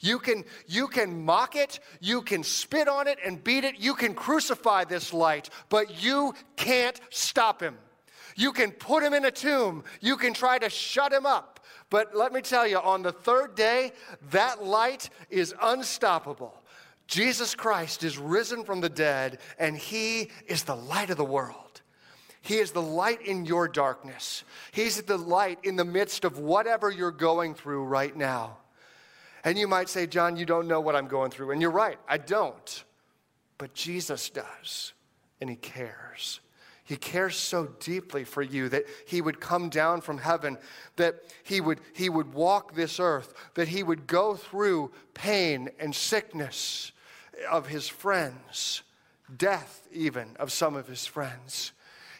You 0.00 0.18
can, 0.18 0.44
you 0.66 0.86
can 0.88 1.24
mock 1.24 1.56
it, 1.56 1.80
you 2.00 2.22
can 2.22 2.42
spit 2.42 2.88
on 2.88 3.08
it 3.08 3.18
and 3.24 3.42
beat 3.42 3.64
it, 3.64 3.78
you 3.78 3.94
can 3.94 4.14
crucify 4.14 4.84
this 4.84 5.12
light, 5.12 5.50
but 5.68 6.02
you 6.02 6.34
can't 6.56 7.00
stop 7.10 7.60
him. 7.60 7.76
You 8.36 8.52
can 8.52 8.70
put 8.70 9.02
him 9.02 9.14
in 9.14 9.24
a 9.24 9.30
tomb, 9.30 9.82
you 10.00 10.16
can 10.16 10.32
try 10.32 10.58
to 10.58 10.70
shut 10.70 11.12
him 11.12 11.26
up. 11.26 11.60
But 11.90 12.14
let 12.14 12.32
me 12.32 12.40
tell 12.40 12.66
you, 12.66 12.78
on 12.78 13.02
the 13.02 13.12
third 13.12 13.54
day, 13.54 13.92
that 14.30 14.62
light 14.62 15.10
is 15.30 15.54
unstoppable. 15.60 16.54
Jesus 17.06 17.54
Christ 17.54 18.04
is 18.04 18.18
risen 18.18 18.64
from 18.64 18.80
the 18.80 18.90
dead, 18.90 19.38
and 19.58 19.76
he 19.76 20.30
is 20.46 20.64
the 20.64 20.76
light 20.76 21.10
of 21.10 21.16
the 21.16 21.24
world. 21.24 21.80
He 22.42 22.58
is 22.58 22.70
the 22.70 22.82
light 22.82 23.22
in 23.22 23.46
your 23.46 23.66
darkness. 23.66 24.44
He's 24.72 25.02
the 25.02 25.16
light 25.16 25.58
in 25.64 25.76
the 25.76 25.84
midst 25.84 26.24
of 26.24 26.38
whatever 26.38 26.90
you're 26.90 27.10
going 27.10 27.54
through 27.54 27.84
right 27.84 28.14
now. 28.14 28.57
And 29.44 29.58
you 29.58 29.68
might 29.68 29.88
say, 29.88 30.06
John, 30.06 30.36
you 30.36 30.44
don't 30.44 30.68
know 30.68 30.80
what 30.80 30.96
I'm 30.96 31.08
going 31.08 31.30
through. 31.30 31.52
And 31.52 31.62
you're 31.62 31.70
right, 31.70 31.98
I 32.08 32.18
don't. 32.18 32.84
But 33.56 33.74
Jesus 33.74 34.30
does, 34.30 34.92
and 35.40 35.50
He 35.50 35.56
cares. 35.56 36.40
He 36.84 36.96
cares 36.96 37.36
so 37.36 37.66
deeply 37.80 38.24
for 38.24 38.40
you 38.40 38.68
that 38.70 38.84
He 39.06 39.20
would 39.20 39.40
come 39.40 39.68
down 39.68 40.00
from 40.00 40.18
heaven, 40.18 40.56
that 40.96 41.16
He 41.42 41.60
would, 41.60 41.80
he 41.92 42.08
would 42.08 42.32
walk 42.32 42.74
this 42.74 42.98
earth, 42.98 43.34
that 43.54 43.68
He 43.68 43.82
would 43.82 44.06
go 44.06 44.34
through 44.34 44.92
pain 45.12 45.68
and 45.78 45.94
sickness 45.94 46.92
of 47.50 47.66
His 47.66 47.88
friends, 47.88 48.82
death 49.36 49.86
even 49.92 50.36
of 50.38 50.50
some 50.50 50.76
of 50.76 50.86
His 50.86 51.04
friends. 51.04 51.72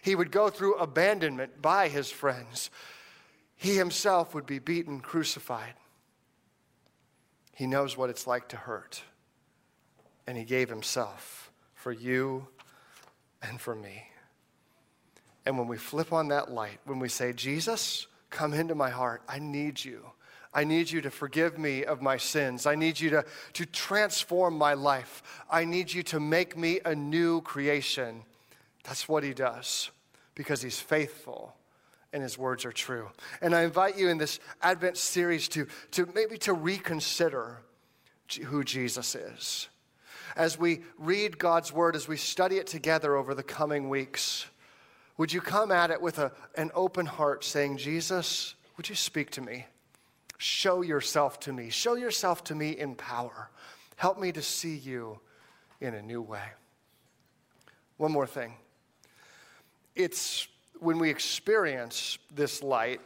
He 0.03 0.15
would 0.15 0.31
go 0.31 0.51
through 0.51 0.75
abandonment 0.75 1.63
by 1.63 1.89
His 1.89 2.11
friends. 2.11 2.71
He 3.57 3.75
Himself 3.77 4.35
would 4.35 4.47
be 4.47 4.59
beaten, 4.59 5.01
crucified. 5.01 5.75
He 7.59 7.67
knows 7.67 7.97
what 7.97 8.09
it's 8.09 8.25
like 8.25 8.47
to 8.50 8.56
hurt. 8.56 9.02
And 10.28 10.39
He 10.39 10.45
gave 10.45 10.69
Himself 10.69 11.50
for 11.75 11.91
you 11.91 12.47
and 13.43 13.61
for 13.61 13.75
me. 13.75 14.04
And 15.45 15.59
when 15.59 15.67
we 15.67 15.76
flip 15.76 16.13
on 16.13 16.28
that 16.28 16.52
light, 16.52 16.78
when 16.85 17.00
we 17.00 17.09
say, 17.09 17.32
Jesus, 17.32 18.06
come 18.30 18.54
into 18.54 18.76
my 18.76 18.91
heart, 18.91 19.23
I 19.28 19.41
need 19.41 19.85
you. 19.85 20.06
I 20.54 20.63
need 20.63 20.89
you 20.89 21.00
to 21.00 21.11
forgive 21.11 21.59
me 21.59 21.85
of 21.85 22.00
my 22.00 22.17
sins. 22.17 22.65
I 22.65 22.76
need 22.76 23.00
you 23.00 23.11
to, 23.11 23.25
to 23.54 23.67
transform 23.67 24.56
my 24.56 24.75
life. 24.75 25.25
I 25.50 25.65
need 25.65 25.93
you 25.93 26.04
to 26.04 26.21
make 26.21 26.56
me 26.56 26.78
a 26.85 26.95
new 26.95 27.41
creation. 27.41 28.23
That's 28.85 29.09
what 29.09 29.25
he 29.25 29.35
does 29.35 29.91
because 30.37 30.63
he's 30.63 30.78
faithful 30.78 31.56
and 32.12 32.23
his 32.23 32.38
words 32.38 32.64
are 32.64 32.73
true. 32.73 33.08
And 33.40 33.54
I 33.54 33.62
invite 33.62 33.99
you 33.99 34.08
in 34.08 34.18
this 34.18 34.40
Advent 34.62 34.97
series 34.97 35.49
to, 35.49 35.66
to 35.92 36.06
maybe 36.14 36.38
to 36.38 36.52
reconsider 36.52 37.58
who 38.44 38.64
Jesus 38.64 39.14
is. 39.14 39.68
As 40.36 40.58
we 40.58 40.82
read 40.99 41.38
God's 41.38 41.73
word, 41.73 41.97
as 41.97 42.06
we 42.06 42.16
study 42.16 42.56
it 42.56 42.66
together 42.66 43.16
over 43.16 43.34
the 43.34 43.42
coming 43.42 43.88
weeks, 43.88 44.47
would 45.16 45.32
you 45.32 45.40
come 45.40 45.73
at 45.73 45.90
it 45.90 46.00
with 46.00 46.18
a, 46.18 46.32
an 46.56 46.71
open 46.75 47.06
heart 47.06 47.44
saying, 47.44 47.78
Jesus, 47.78 48.54
would 48.76 48.88
you 48.88 48.94
speak 48.94 49.30
to 49.32 49.40
me? 49.40 49.66
Show 50.38 50.82
yourself 50.82 51.40
to 51.40 51.52
me. 51.52 51.71
Show 51.71 51.97
yourself 51.97 52.44
to 52.44 52.54
me 52.54 52.71
in 52.71 52.94
power. 52.94 53.50
Help 53.97 54.21
me 54.21 54.30
to 54.32 54.42
see 54.42 54.76
you 54.76 55.18
in 55.80 55.94
a 55.94 56.02
new 56.02 56.23
way. 56.23 56.44
One 57.97 58.12
more 58.12 58.26
thing. 58.26 58.54
It's 59.97 60.47
when 60.80 60.99
we 60.99 61.10
experience 61.10 62.19
this 62.34 62.62
light, 62.62 63.00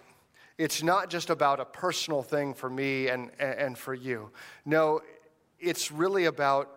it's 0.58 0.82
not 0.82 1.10
just 1.10 1.30
about 1.30 1.60
a 1.60 1.64
personal 1.64 2.22
thing 2.22 2.54
for 2.54 2.68
me 2.68 3.08
and, 3.08 3.30
and 3.40 3.76
for 3.76 3.94
you. 3.94 4.30
No, 4.64 5.00
it's 5.58 5.90
really 5.90 6.26
about 6.26 6.70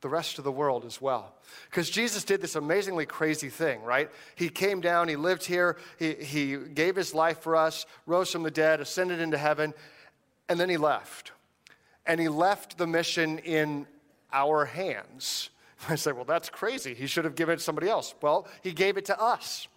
the 0.00 0.08
rest 0.08 0.38
of 0.38 0.44
the 0.44 0.52
world 0.52 0.84
as 0.84 1.00
well. 1.00 1.34
Because 1.70 1.90
Jesus 1.90 2.24
did 2.24 2.40
this 2.40 2.54
amazingly 2.54 3.04
crazy 3.04 3.48
thing, 3.48 3.82
right? 3.82 4.10
He 4.36 4.48
came 4.48 4.80
down, 4.80 5.08
he 5.08 5.16
lived 5.16 5.44
here, 5.44 5.76
he, 5.98 6.14
he 6.14 6.56
gave 6.56 6.94
his 6.94 7.14
life 7.14 7.40
for 7.40 7.56
us, 7.56 7.84
rose 8.06 8.30
from 8.30 8.44
the 8.44 8.50
dead, 8.50 8.80
ascended 8.80 9.20
into 9.20 9.38
heaven, 9.38 9.74
and 10.48 10.58
then 10.58 10.68
he 10.68 10.76
left. 10.76 11.32
And 12.06 12.20
he 12.20 12.28
left 12.28 12.78
the 12.78 12.86
mission 12.86 13.38
in 13.38 13.86
our 14.32 14.64
hands. 14.64 15.50
I 15.88 15.96
say, 15.96 16.12
well, 16.12 16.24
that's 16.24 16.48
crazy. 16.48 16.94
He 16.94 17.06
should 17.06 17.24
have 17.24 17.34
given 17.34 17.54
it 17.54 17.58
to 17.58 17.62
somebody 17.62 17.88
else. 17.88 18.14
Well, 18.20 18.46
he 18.62 18.72
gave 18.72 18.96
it 18.96 19.04
to 19.06 19.20
us. 19.20 19.68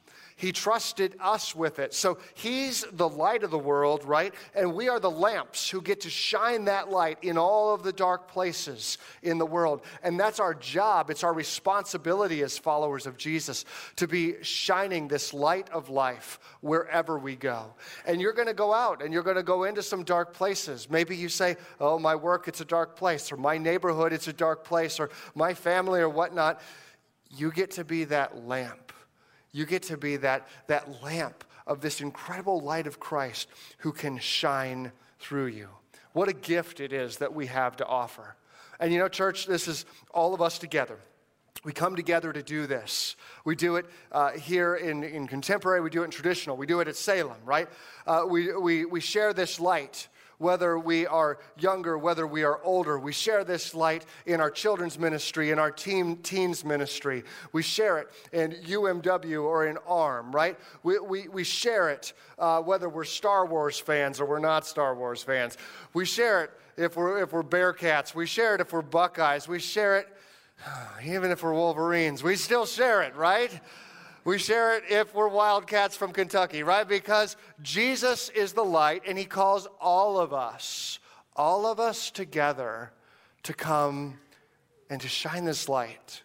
He 0.42 0.52
trusted 0.52 1.16
us 1.20 1.56
with 1.56 1.78
it. 1.78 1.94
So 1.94 2.18
He's 2.34 2.84
the 2.94 3.08
light 3.08 3.44
of 3.44 3.52
the 3.52 3.60
world, 3.60 4.04
right? 4.04 4.34
And 4.56 4.74
we 4.74 4.90
are 4.90 5.00
the 5.00 5.12
lamps 5.12 5.70
who 5.70 5.84
get 5.84 6.02
to 6.02 6.10
shine 6.10 6.66
that 6.66 6.90
light 6.90 7.20
in 7.22 7.38
all 7.38 7.76
of 7.76 7.84
the 7.84 7.94
dark 7.94 8.28
places 8.28 8.98
in 9.22 9.38
the 9.38 9.46
world. 9.46 9.82
And 10.02 10.20
that's 10.20 10.40
our 10.40 10.56
job. 10.56 11.12
It's 11.12 11.24
our 11.24 11.32
responsibility 11.32 12.42
as 12.42 12.58
followers 12.58 13.06
of 13.06 13.18
Jesus 13.18 13.66
to 13.98 14.08
be 14.08 14.42
shining 14.42 15.08
this 15.08 15.32
light 15.32 15.70
of 15.70 15.90
life 15.92 16.40
wherever 16.62 17.20
we 17.20 17.36
go. 17.36 17.76
And 18.08 18.20
you're 18.20 18.34
going 18.34 18.48
to 18.48 18.56
go 18.56 18.74
out 18.74 19.04
and 19.04 19.14
you're 19.14 19.22
going 19.22 19.36
to 19.36 19.44
go 19.44 19.66
into 19.66 19.84
some 19.84 20.04
dark 20.04 20.34
places. 20.34 20.90
Maybe 20.90 21.16
you 21.16 21.30
say, 21.30 21.56
Oh, 21.80 22.00
my 22.00 22.16
work, 22.16 22.48
it's 22.48 22.62
a 22.62 22.66
dark 22.66 22.96
place, 22.96 23.32
or 23.32 23.38
my 23.38 23.60
neighborhood, 23.60 24.12
it's 24.12 24.28
a 24.28 24.34
dark 24.34 24.64
place, 24.64 25.00
or 25.00 25.12
my 25.36 25.54
family, 25.54 26.00
or 26.00 26.10
whatnot. 26.10 26.62
You 27.30 27.52
get 27.52 27.70
to 27.72 27.84
be 27.84 28.06
that 28.06 28.48
lamp 28.48 28.91
you 29.52 29.66
get 29.66 29.84
to 29.84 29.98
be 29.98 30.18
that, 30.18 30.48
that 30.68 31.02
lamp 31.04 31.44
of 31.68 31.82
this 31.82 32.02
incredible 32.02 32.60
light 32.60 32.88
of 32.88 33.00
Christ 33.00 33.48
who 33.80 33.92
can 33.92 34.18
shine 34.18 34.92
through 35.20 35.48
you. 35.48 35.70
What 36.14 36.30
a 36.30 36.34
gift 36.34 36.80
it 36.80 36.92
is 36.92 37.18
that 37.18 37.34
we 37.34 37.48
have 37.48 37.78
to 37.78 37.86
offer. 37.86 38.36
And 38.80 38.92
you 38.92 39.00
know, 39.00 39.08
church, 39.08 39.46
this 39.46 39.68
is 39.68 39.86
all 40.14 40.34
of 40.34 40.42
us 40.42 40.58
together. 40.58 40.98
We 41.64 41.74
come 41.74 41.96
together 41.96 42.34
to 42.34 42.42
do 42.42 42.66
this. 42.66 43.16
We 43.46 43.56
do 43.56 43.76
it 43.76 43.86
uh, 44.12 44.32
here 44.32 44.76
in, 44.76 45.04
in 45.04 45.28
contemporary, 45.28 45.82
we 45.82 45.92
do 45.92 46.02
it 46.02 46.06
in 46.06 46.12
traditional, 46.12 46.58
we 46.58 46.66
do 46.66 46.80
it 46.80 46.88
at 46.88 46.96
Salem, 46.96 47.38
right? 47.46 47.70
Uh, 48.08 48.24
we, 48.28 48.56
we, 48.56 48.86
we 48.86 49.00
share 49.00 49.32
this 49.34 49.60
light 49.60 50.08
whether 50.42 50.80
we 50.80 51.06
are 51.06 51.38
younger, 51.60 51.98
whether 51.98 52.26
we 52.26 52.44
are 52.44 52.60
older. 52.64 52.98
We 53.00 53.14
share 53.14 53.44
this 53.44 53.76
light 53.76 54.06
in 54.26 54.42
our 54.42 54.50
children's 54.50 54.98
ministry, 54.98 55.52
in 55.52 55.60
our 55.60 55.72
teen, 55.72 56.18
teens 56.18 56.66
ministry. 56.66 57.24
We 57.54 57.62
share 57.62 58.00
it 58.00 58.10
in 58.34 58.52
UMW 58.52 59.44
or 59.44 59.68
in 59.68 59.78
ARM, 59.88 60.32
right? 60.32 60.58
We, 60.84 61.00
we, 61.00 61.28
we 61.28 61.44
share 61.44 61.90
it 61.90 62.14
uh, 62.40 62.62
whether 62.62 62.90
we're 62.90 63.04
Star 63.04 63.46
Wars 63.46 63.80
fans 63.80 64.20
or 64.20 64.26
we're 64.26 64.40
not 64.40 64.66
Star 64.66 64.96
Wars 64.96 65.22
fans. 65.22 65.58
We 65.94 66.06
share 66.06 66.44
it 66.46 66.52
if 66.76 66.96
we're, 66.96 67.22
if 67.22 67.32
we're 67.32 67.44
Bearcats. 67.44 68.16
We 68.16 68.26
share 68.26 68.56
it 68.56 68.62
if 68.62 68.74
we're 68.74 68.82
Buckeyes. 68.82 69.48
We 69.48 69.60
share 69.60 70.00
it 70.00 70.08
even 71.06 71.30
if 71.32 71.44
we're 71.44 71.54
Wolverines. 71.54 72.24
We 72.24 72.36
still 72.36 72.66
share 72.66 73.04
it, 73.04 73.16
right? 73.16 73.52
We 74.24 74.38
share 74.38 74.78
it 74.78 74.84
if 74.90 75.16
we're 75.16 75.28
Wildcats 75.28 75.96
from 75.96 76.12
Kentucky, 76.12 76.62
right? 76.62 76.88
Because 76.88 77.38
Jesus 77.62 78.30
is 78.30 78.54
the 78.54 78.64
light 78.64 79.04
and 79.08 79.18
he 79.18 79.26
calls 79.26 79.68
all 79.80 80.20
of 80.20 80.32
us, 80.32 81.00
all 81.36 81.66
of 81.66 81.80
us 81.80 82.12
together 82.12 82.92
to 83.44 83.54
come 83.54 84.20
and 84.90 85.02
to 85.02 85.08
shine 85.08 85.46
this 85.46 85.68
light 85.68 86.22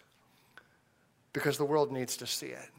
because 1.33 1.57
the 1.57 1.65
world 1.65 1.91
needs 1.91 2.17
to 2.17 2.27
see 2.27 2.47
it. 2.47 2.69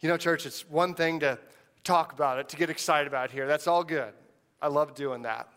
You 0.00 0.08
know, 0.08 0.16
church, 0.16 0.46
it's 0.46 0.68
one 0.68 0.94
thing 0.94 1.20
to 1.20 1.38
talk 1.84 2.12
about 2.12 2.38
it, 2.38 2.48
to 2.48 2.56
get 2.56 2.70
excited 2.70 3.06
about 3.06 3.30
it 3.30 3.32
here. 3.32 3.46
That's 3.46 3.66
all 3.66 3.84
good. 3.84 4.12
I 4.60 4.68
love 4.68 4.94
doing 4.94 5.22
that. 5.22 5.48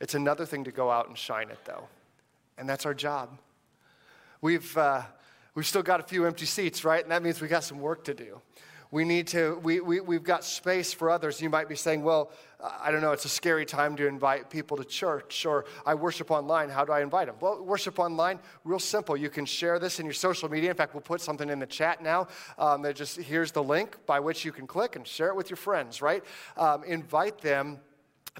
It's 0.00 0.14
another 0.14 0.44
thing 0.44 0.64
to 0.64 0.72
go 0.72 0.90
out 0.90 1.08
and 1.08 1.16
shine 1.16 1.48
it, 1.48 1.58
though. 1.64 1.88
And 2.58 2.68
that's 2.68 2.84
our 2.84 2.94
job. 2.94 3.38
We've, 4.40 4.76
uh, 4.76 5.02
we've 5.54 5.66
still 5.66 5.82
got 5.82 6.00
a 6.00 6.02
few 6.02 6.26
empty 6.26 6.46
seats, 6.46 6.84
right? 6.84 7.02
And 7.02 7.10
that 7.10 7.22
means 7.22 7.40
we 7.40 7.48
got 7.48 7.64
some 7.64 7.80
work 7.80 8.04
to 8.04 8.14
do. 8.14 8.40
We 8.90 9.04
need 9.04 9.26
to, 9.28 9.58
we, 9.64 9.80
we, 9.80 10.00
we've 10.00 10.22
got 10.22 10.44
space 10.44 10.92
for 10.92 11.10
others. 11.10 11.40
You 11.40 11.50
might 11.50 11.68
be 11.68 11.74
saying, 11.74 12.04
well, 12.04 12.30
I 12.80 12.92
don't 12.92 13.00
know, 13.00 13.10
it's 13.10 13.24
a 13.24 13.28
scary 13.28 13.66
time 13.66 13.96
to 13.96 14.06
invite 14.06 14.50
people 14.50 14.76
to 14.76 14.84
church, 14.84 15.44
or 15.44 15.64
I 15.84 15.94
worship 15.94 16.30
online. 16.30 16.68
How 16.68 16.84
do 16.84 16.92
I 16.92 17.02
invite 17.02 17.26
them? 17.26 17.34
Well, 17.40 17.64
worship 17.64 17.98
online, 17.98 18.38
real 18.62 18.78
simple. 18.78 19.16
You 19.16 19.30
can 19.30 19.46
share 19.46 19.80
this 19.80 19.98
in 19.98 20.06
your 20.06 20.14
social 20.14 20.48
media. 20.48 20.70
In 20.70 20.76
fact, 20.76 20.94
we'll 20.94 21.00
put 21.00 21.20
something 21.20 21.50
in 21.50 21.58
the 21.58 21.66
chat 21.66 22.04
now. 22.04 22.28
Um, 22.56 22.82
that 22.82 22.94
just 22.94 23.16
here's 23.16 23.50
the 23.50 23.64
link 23.64 23.98
by 24.06 24.20
which 24.20 24.44
you 24.44 24.52
can 24.52 24.68
click 24.68 24.94
and 24.94 25.04
share 25.04 25.28
it 25.28 25.36
with 25.36 25.50
your 25.50 25.56
friends, 25.56 26.00
right? 26.00 26.22
Um, 26.56 26.84
invite 26.84 27.38
them 27.38 27.80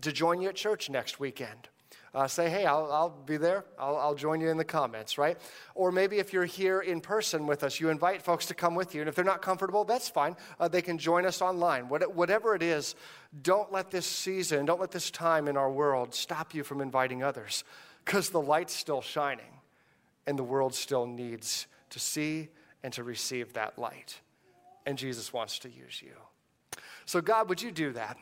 to 0.03 0.13
join 0.13 0.41
you 0.41 0.51
at 0.51 0.55
church 0.55 0.89
next 0.89 1.19
weekend 1.19 1.69
uh, 2.15 2.29
say, 2.29 2.49
hey, 2.49 2.65
I'll, 2.65 2.91
I'll 2.93 3.11
be 3.11 3.37
there. 3.37 3.65
I'll, 3.79 3.97
I'll, 3.97 4.15
join 4.15 4.41
you 4.41 4.49
in 4.49 4.57
the 4.57 4.65
comments, 4.65 5.19
right? 5.19 5.37
Or 5.75 5.91
maybe 5.91 6.19
if 6.19 6.33
you're 6.33 6.45
here 6.45 6.81
in 6.81 7.01
person 7.01 7.47
with 7.47 7.65
us, 7.65 7.81
you 7.81 7.91
invite 7.91 8.23
folks 8.23 8.47
to 8.47 8.55
come 8.55 8.77
with 8.77 8.95
you. 8.95 9.01
And 9.01 9.09
if 9.09 9.17
they're 9.17 9.25
not 9.25 9.43
comfortable, 9.43 9.85
that's 9.85 10.09
fine. 10.09 10.37
Uh, 10.61 10.69
they 10.69 10.81
can 10.81 10.97
join 10.97 11.27
us 11.27 11.43
online. 11.43 11.89
What, 11.89 12.15
whatever 12.15 12.55
it 12.55 12.63
is, 12.63 12.95
don't 13.43 13.73
let 13.73 13.91
this 13.91 14.07
season, 14.07 14.65
don't 14.65 14.81
let 14.81 14.93
this 14.93 15.11
time 15.11 15.49
in 15.49 15.57
our 15.57 15.71
world 15.71 16.15
stop 16.15 16.55
you 16.55 16.63
from 16.63 16.81
inviting 16.81 17.25
others 17.25 17.65
because 18.05 18.31
the 18.31 18.41
light's 18.41 18.75
still 18.75 19.03
shining 19.03 19.61
and 20.27 20.39
the 20.39 20.45
world 20.45 20.75
still 20.75 21.07
needs 21.07 21.67
to 21.91 21.99
see 21.99 22.49
and 22.85 22.93
to 22.93 23.03
receive 23.03 23.55
that 23.55 23.77
light. 23.77 24.21
And 24.87 24.97
Jesus 24.97 25.33
wants 25.33 25.59
to 25.61 25.69
use 25.69 26.01
you. 26.01 26.13
So, 27.07 27.21
God, 27.21 27.49
would 27.49 27.61
you 27.61 27.73
do 27.73 27.93
that? 27.93 28.17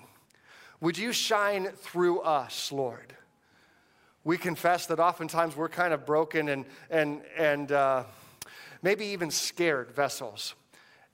Would 0.81 0.96
you 0.96 1.12
shine 1.12 1.68
through 1.76 2.20
us, 2.20 2.72
Lord? 2.72 3.14
We 4.24 4.38
confess 4.38 4.87
that 4.87 5.00
oftentimes 5.00 5.56
we're 5.56 5.68
kind 5.68 5.92
of 5.92 6.06
broken 6.06 6.48
and, 6.48 6.64
and, 6.90 7.22
and 7.37 7.72
uh, 7.72 8.04
maybe 8.82 9.06
even 9.06 9.30
scared 9.30 9.90
vessels. 9.90 10.54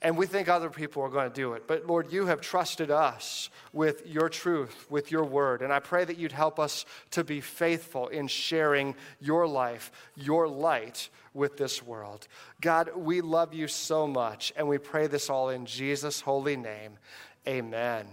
And 0.01 0.17
we 0.17 0.27
think 0.27 0.49
other 0.49 0.71
people 0.71 1.03
are 1.03 1.09
going 1.09 1.29
to 1.29 1.35
do 1.35 1.55
it. 1.55 1.67
But 1.67 1.87
Lord, 1.87 2.13
you 2.13 2.27
have 2.27 2.41
trusted 2.41 2.91
us 2.91 3.51
with 3.73 4.07
your 4.07 4.29
truth, 4.29 4.87
with 4.89 5.11
your 5.11 5.25
word. 5.25 5.61
And 5.61 5.73
I 5.73 5.81
pray 5.81 6.05
that 6.05 6.19
you'd 6.19 6.31
help 6.31 6.61
us 6.61 6.85
to 7.13 7.25
be 7.25 7.41
faithful 7.41 8.07
in 8.09 8.29
sharing 8.29 8.95
your 9.21 9.49
life, 9.49 9.91
your 10.15 10.47
light 10.47 11.09
with 11.35 11.57
this 11.57 11.83
world. 11.83 12.29
God, 12.61 12.91
we 12.95 13.21
love 13.21 13.53
you 13.55 13.67
so 13.67 14.07
much. 14.07 14.53
And 14.57 14.69
we 14.69 14.79
pray 14.79 15.09
this 15.09 15.29
all 15.29 15.49
in 15.49 15.67
Jesus' 15.67 16.21
holy 16.21 16.57
name. 16.57 16.99
Amen. 17.47 18.09